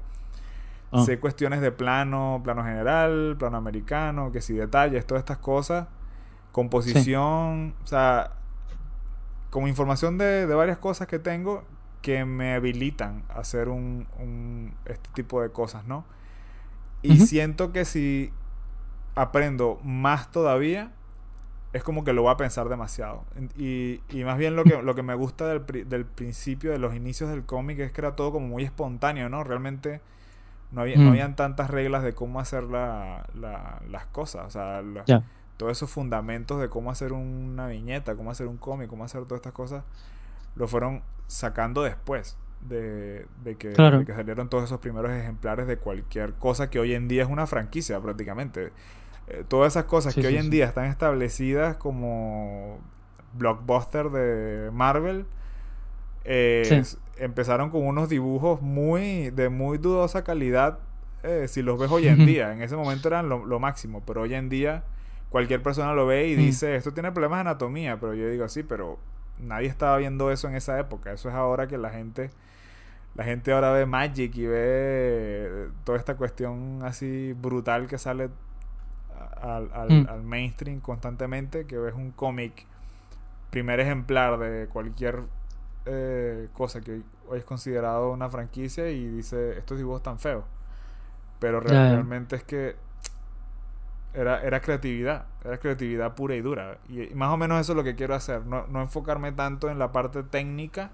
[0.92, 1.02] ah.
[1.04, 5.88] sé cuestiones de plano, plano general, plano americano, que si detalles, todas estas cosas,
[6.52, 8.32] composición, o sea,
[9.50, 11.64] como información de, de varias cosas que tengo,
[12.06, 14.06] que me habilitan a hacer un,
[14.84, 16.04] este tipo de cosas, ¿no?
[17.02, 18.30] Y siento que si
[19.16, 20.92] aprendo más todavía,
[21.72, 23.24] es como que lo voy a pensar demasiado.
[23.58, 27.44] Y, más bien lo que, lo que me gusta del, principio, de los inicios del
[27.44, 29.42] cómic, es que era todo como muy espontáneo, ¿no?
[29.42, 30.00] Realmente
[30.70, 34.46] no, había, no habían tantas reglas de cómo hacer las cosas.
[34.46, 35.24] O sea,
[35.56, 39.38] todos esos fundamentos de cómo hacer una viñeta, cómo hacer un cómic, cómo hacer todas
[39.38, 39.82] estas cosas,
[40.56, 42.36] lo fueron sacando después
[42.68, 43.26] de,
[43.58, 47.46] que, salieron todos esos primeros ejemplares de cualquier cosa que hoy en día es una
[47.46, 48.72] franquicia prácticamente.
[49.28, 52.78] Eh, todas esas cosas que hoy en día están establecidas como
[53.34, 55.26] blockbuster de Marvel
[56.24, 56.82] eh,
[57.18, 60.78] empezaron con unos dibujos muy de muy dudosa calidad
[61.22, 62.52] eh, si los ves hoy en día.
[62.52, 64.84] En ese momento eran lo, lo, máximo pero hoy en día
[65.28, 66.38] cualquier persona lo ve y mm.
[66.38, 68.98] dice esto tiene problemas de anatomía pero yo digo así pero
[69.40, 71.12] nadie estaba viendo eso en esa época.
[71.12, 72.30] Eso es ahora que la gente,
[73.14, 78.30] la gente ahora ve Magic y ve toda esta cuestión así brutal que sale
[79.40, 80.06] al, mm.
[80.08, 82.66] al, mainstream constantemente, que ves un cómic,
[83.50, 85.22] primer ejemplar de cualquier
[85.84, 90.44] eh, cosa que hoy es considerado una franquicia y dice, estos dibujos tan feos.
[91.38, 92.76] Pero realmente es que
[94.16, 96.78] era, era creatividad, era creatividad pura y dura.
[96.88, 99.78] Y, más o menos eso es lo que quiero hacer, no, no enfocarme tanto en
[99.78, 100.90] la parte técnica,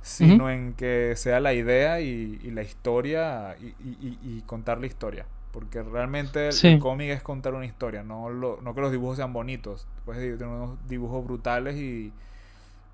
[0.00, 5.26] sino en que sea la idea y, la historia y, y, contar la historia.
[5.52, 9.32] Porque realmente el, cómic es contar una historia, no, lo, no que los dibujos sean
[9.32, 9.88] bonitos.
[10.04, 12.12] Puedes tener unos dibujos brutales y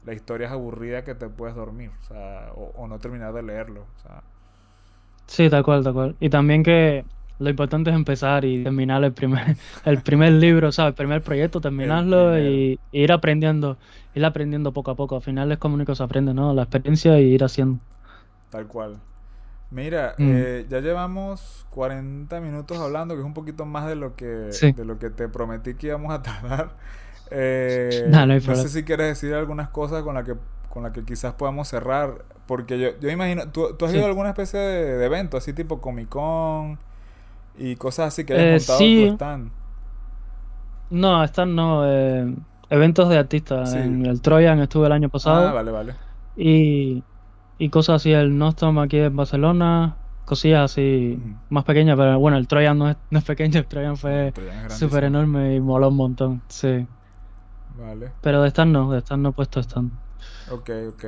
[0.06, 3.82] la historia es aburrida que te puedes dormir, o, sea, o, no terminar de leerlo.
[3.82, 4.22] O sea.
[5.26, 6.16] Sí, tal cual, tal cual.
[6.20, 7.04] Y también que
[7.38, 10.90] lo importante es empezar y terminar el primer, el primer libro, ¿sabes?
[10.90, 13.76] El primer proyecto, terminarlo y, ir aprendiendo,
[14.14, 15.16] ir aprendiendo poco a poco.
[15.16, 16.54] Al final es como único se aprende, ¿no?
[16.54, 17.80] La experiencia y ir haciendo.
[18.50, 18.98] Tal cual.
[19.70, 20.30] Mira, mm.
[20.32, 24.84] eh, ya llevamos 40 minutos hablando, que es un poquito más de lo que, de
[24.84, 26.72] lo que te prometí que íbamos a tardar.
[27.30, 30.34] Eh, no, sé si quieres decir algunas cosas con las que
[30.68, 34.28] con la que quizás podamos cerrar, porque yo, yo imagino, ¿tú, has ido a alguna
[34.28, 36.78] especie de, de evento, así tipo Comic Con?
[37.56, 39.50] Y cosas así que montado eh, tu stand.
[40.90, 41.82] No, stand no.
[41.86, 42.34] Eh,
[42.70, 43.74] eventos de artistas.
[43.74, 45.48] En el Troyan estuve el año pasado.
[45.48, 45.94] Ah, vale, vale.
[46.36, 47.02] Y,
[47.58, 49.96] y cosas así, el Nostrum aquí en Barcelona.
[50.24, 53.98] Cosillas así más pequeñas, pero bueno, el Troyan no es, no es pequeño, el Troyan
[53.98, 54.32] fue
[54.68, 56.86] súper enorme y moló un montón, sí.
[57.78, 58.10] Vale.
[58.22, 59.92] Pero de stand no, de stand no he puesto stand.
[60.50, 61.04] Ok, ok.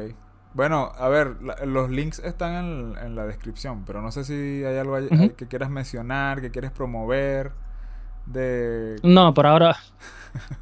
[0.56, 1.36] Bueno, a ver,
[1.66, 4.96] los links están en, la descripción, pero no sé si hay algo
[5.36, 7.52] que quieras mencionar, que quieres promover.
[8.24, 8.96] De...
[9.02, 9.76] No, por ahora,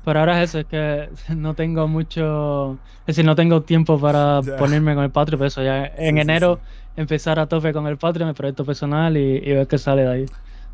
[0.02, 2.72] por ahora es eso, es que no tengo mucho,
[3.02, 6.58] es decir, no tengo tiempo para ponerme con el Patreon, pero eso ya en enero
[6.96, 10.26] empezar a tope con el Patreon, el proyecto personal y, ver qué sale de ahí.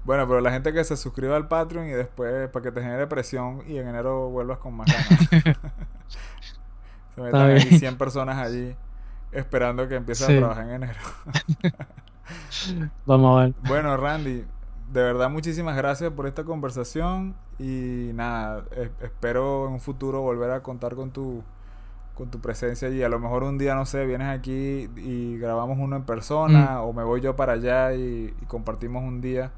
[0.03, 3.07] Bueno, pero la gente que se suscriba al Patreon y después para que te genere
[3.07, 5.29] presión y en enero vuelvas con más ganas.
[7.15, 8.75] se metan ahí 100 personas allí
[9.33, 11.01] esperando que empiece a trabajar en enero.
[13.07, 13.55] Vamos a ver.
[13.67, 14.45] Bueno, Randy,
[14.93, 18.65] de verdad muchísimas gracias por esta conversación y nada,
[19.01, 21.43] espero en un futuro volver a contar con tu
[22.15, 25.79] con tu presencia y a lo mejor un día no sé vienes aquí y grabamos
[25.81, 26.85] uno en persona mm.
[26.85, 29.53] o me voy yo para allá y, compartimos un día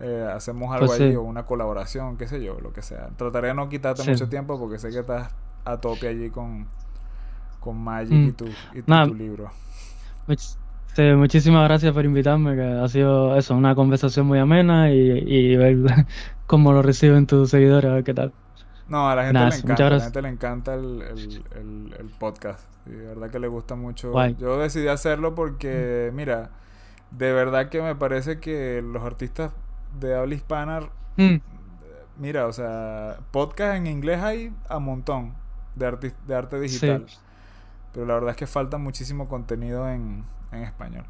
[0.00, 3.48] eh, hacemos algo pues ahí o una colaboración qué sé yo lo que sea trataré
[3.48, 5.34] de no quitarte mucho tiempo porque sé que estás
[5.66, 6.66] a tope allí con
[7.62, 8.32] con Magic y, mm.
[8.32, 9.50] tu, y tu, libro.
[11.16, 15.76] muchísimas gracias por invitarme, que ha sido eso, una conversación muy amena y, ver
[16.46, 18.32] cómo lo reciben tus seguidores, a ver qué tal.
[18.88, 21.02] No, a la gente le encanta, a la gente le encanta el,
[21.98, 22.68] el, podcast.
[22.84, 24.12] Y de verdad que le gusta mucho.
[24.38, 26.16] Yo decidí hacerlo porque, mm.
[26.16, 26.50] mira,
[27.10, 29.52] de verdad que me parece que los artistas
[30.00, 30.80] de habla hispana,
[31.16, 31.36] mm.
[32.18, 35.34] mira, o sea, podcast en inglés hay a montón
[35.74, 37.06] de, de arte digital.
[37.92, 41.04] Pero la verdad es que falta muchísimo contenido en, en español.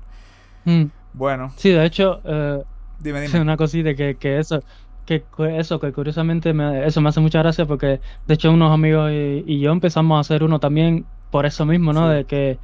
[0.64, 0.84] Mm.
[1.12, 1.52] Bueno.
[1.56, 2.62] Sí, de hecho, eh,
[3.00, 3.40] dime, dime.
[3.40, 4.62] una cosita que, que eso,
[5.06, 5.24] que
[5.58, 9.60] eso, que curiosamente me, eso me hace mucha gracia porque de hecho unos amigos y,
[9.60, 12.08] yo empezamos a hacer uno también por eso mismo, ¿no?
[12.08, 12.58] De que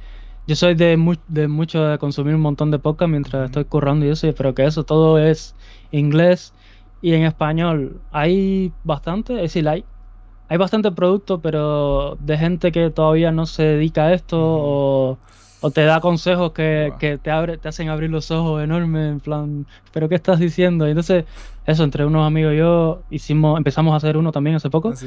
[0.47, 0.97] yo soy de,
[1.27, 4.65] de mucho de consumir un montón de podcast mientras estoy currando y eso, pero que
[4.65, 5.55] eso todo es
[5.91, 6.53] inglés
[7.01, 9.85] y en español hay bastante, es decir, hay
[10.49, 15.17] hay bastante producto, pero de gente que todavía no se dedica a esto o,
[15.73, 20.09] te da consejos que, te, abre, te hacen abrir los ojos enormes, en plan, ¿pero
[20.09, 20.87] qué estás diciendo?
[20.87, 21.25] Y entonces,
[21.65, 24.93] eso, entre unos amigos y yo hicimos, empezamos a hacer uno también hace poco.
[24.95, 25.05] ¿Ah,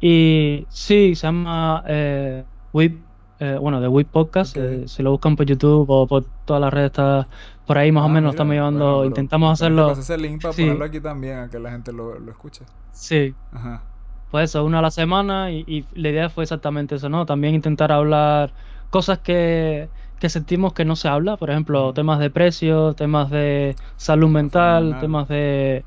[0.00, 2.98] y sí, se llama eh, Whip,
[3.38, 4.56] eh, bueno, de Whip Podcast.
[4.56, 7.28] Eh, si lo buscan por YouTube o por todas las redes, está
[7.66, 9.92] por ahí más o ah, menos estamos llevando, intentamos hacerlo.
[9.92, 12.64] ese link para ponerlo aquí también, a que la gente lo, lo escuche.
[12.92, 13.34] Sí.
[13.52, 13.82] Ajá
[14.30, 17.26] pues eso, una a la semana y, la idea fue exactamente eso, ¿no?
[17.26, 18.52] También intentar hablar
[18.90, 19.88] cosas que,
[20.28, 25.28] sentimos que no se habla, por ejemplo, temas de precios, temas de salud mental, temas
[25.28, 25.84] de...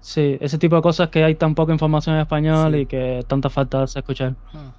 [0.00, 3.50] Sí, ese tipo de cosas que hay tan poca información en español y que tanta
[3.50, 4.34] falta hace escuchar.
[4.54, 4.72] Ah.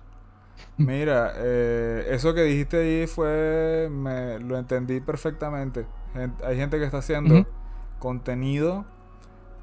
[0.77, 5.85] Mira, eh, eso que dijiste ahí fue, me, lo entendí perfectamente.
[6.43, 7.45] hay gente que está haciendo
[7.99, 8.85] contenido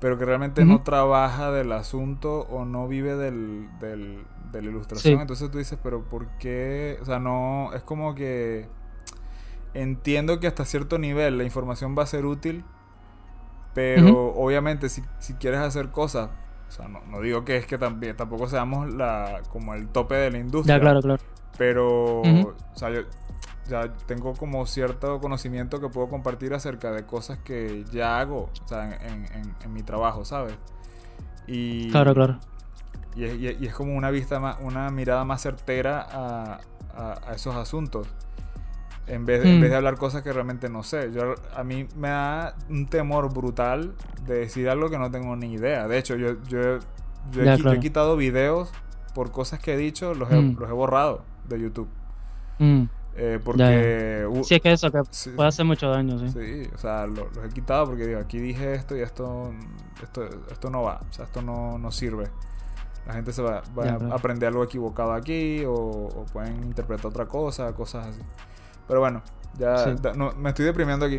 [0.01, 5.21] pero que realmente no trabaja del asunto o no vive del, del, de la ilustración.
[5.21, 6.99] Entonces tú dices, pero ¿por qué?
[7.03, 8.69] O sea, no, es como que
[9.75, 12.65] entiendo que hasta cierto nivel la información va a ser útil,
[13.75, 16.31] pero obviamente si, si, quieres hacer cosas,
[16.69, 20.15] o sea, no, no, digo que es que también, tampoco seamos la, como el tope
[20.15, 20.77] de la industria.
[20.77, 21.23] Ya, claro, claro.
[21.57, 23.01] Pero, o sea, yo,
[23.69, 28.69] ya tengo como cierto conocimiento que puedo compartir acerca de cosas que ya hago, o
[28.69, 29.27] sea, en,
[29.63, 30.55] en, mi trabajo, ¿sabes?
[31.47, 32.39] Y, claro, claro.
[33.15, 36.61] Y es, y es, como una vista más, una mirada más certera a,
[36.95, 38.09] a, esos asuntos.
[39.07, 39.79] En vez, de, en vez, de, mm.
[39.79, 41.11] hablar cosas que realmente no sé.
[41.13, 43.95] Yo, a mí me da un temor brutal
[44.27, 45.89] de decir algo que no tengo ni idea.
[45.89, 46.79] De hecho, yo, yo,
[47.33, 48.71] yo, he, quitado videos
[49.15, 50.59] por cosas que he dicho, los he, mm.
[50.59, 51.89] los he borrado de YouTube.
[52.59, 52.85] Mm.
[53.21, 54.29] Eh, porque.
[54.45, 55.03] sí, es que eso que
[55.35, 56.29] puede hacer mucho daño, sí.
[56.29, 59.53] Sí, o sea, los he quitado porque digo, aquí dije esto y esto,
[60.01, 62.29] esto, esto no va, o sea, esto no, no sirve.
[63.09, 68.07] La gente se va, a aprender algo equivocado aquí o, pueden interpretar otra cosa, cosas
[68.07, 68.21] así.
[68.87, 69.23] Pero bueno,
[69.59, 71.19] ya no, me estoy deprimiendo aquí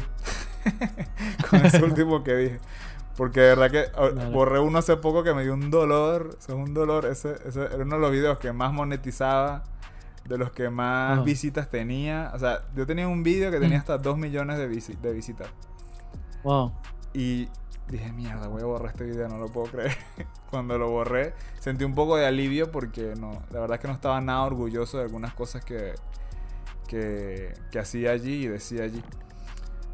[1.49, 2.59] con ese último que dije.
[3.17, 6.37] Porque de verdad que borré uno hace poco que me dio un dolor.
[6.37, 7.05] O sea, un dolor.
[7.05, 9.63] Ese, ese era uno de los videos que más monetizaba
[10.25, 12.31] de los que más visitas tenía.
[12.33, 13.81] O sea, yo tenía un vídeo que tenía mm.
[13.81, 15.49] hasta 2 millones de, de visitas.
[16.43, 16.73] Wow.
[17.13, 17.49] Y
[17.89, 19.95] dije, mierda, voy a borrar este video, no lo puedo creer.
[20.49, 23.93] Cuando lo borré, sentí un poco de alivio porque no, la verdad es que no
[23.93, 25.93] estaba nada orgulloso de algunas cosas que,
[26.87, 29.03] que, que hacía allí y decía allí.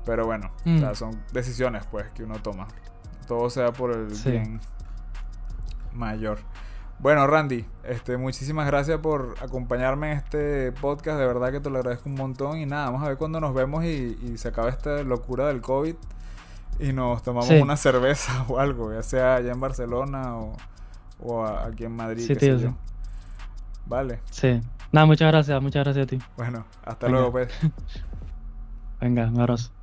[0.05, 0.95] Pero bueno, o sea, mm.
[0.95, 2.67] son decisiones pues que uno toma.
[3.27, 4.59] Todo sea por el bien
[5.93, 6.39] mayor.
[6.99, 11.19] Bueno, Randy, este, muchísimas gracias por acompañarme en este podcast.
[11.19, 12.57] De verdad que te lo agradezco un montón.
[12.57, 15.95] Y nada, vamos a ver cuando nos vemos y, se acaba esta locura del COVID
[16.79, 20.35] y nos tomamos una cerveza o algo, ya sea allá en Barcelona
[21.19, 22.23] o, aquí en Madrid.
[22.25, 22.75] Sí, tío,
[23.85, 24.19] Vale.
[24.31, 24.61] Sí.
[24.91, 26.19] Nada, muchas gracias, muchas gracias a ti.
[26.37, 27.49] Bueno, hasta luego pues.
[29.01, 29.74] Venga, un abrazo.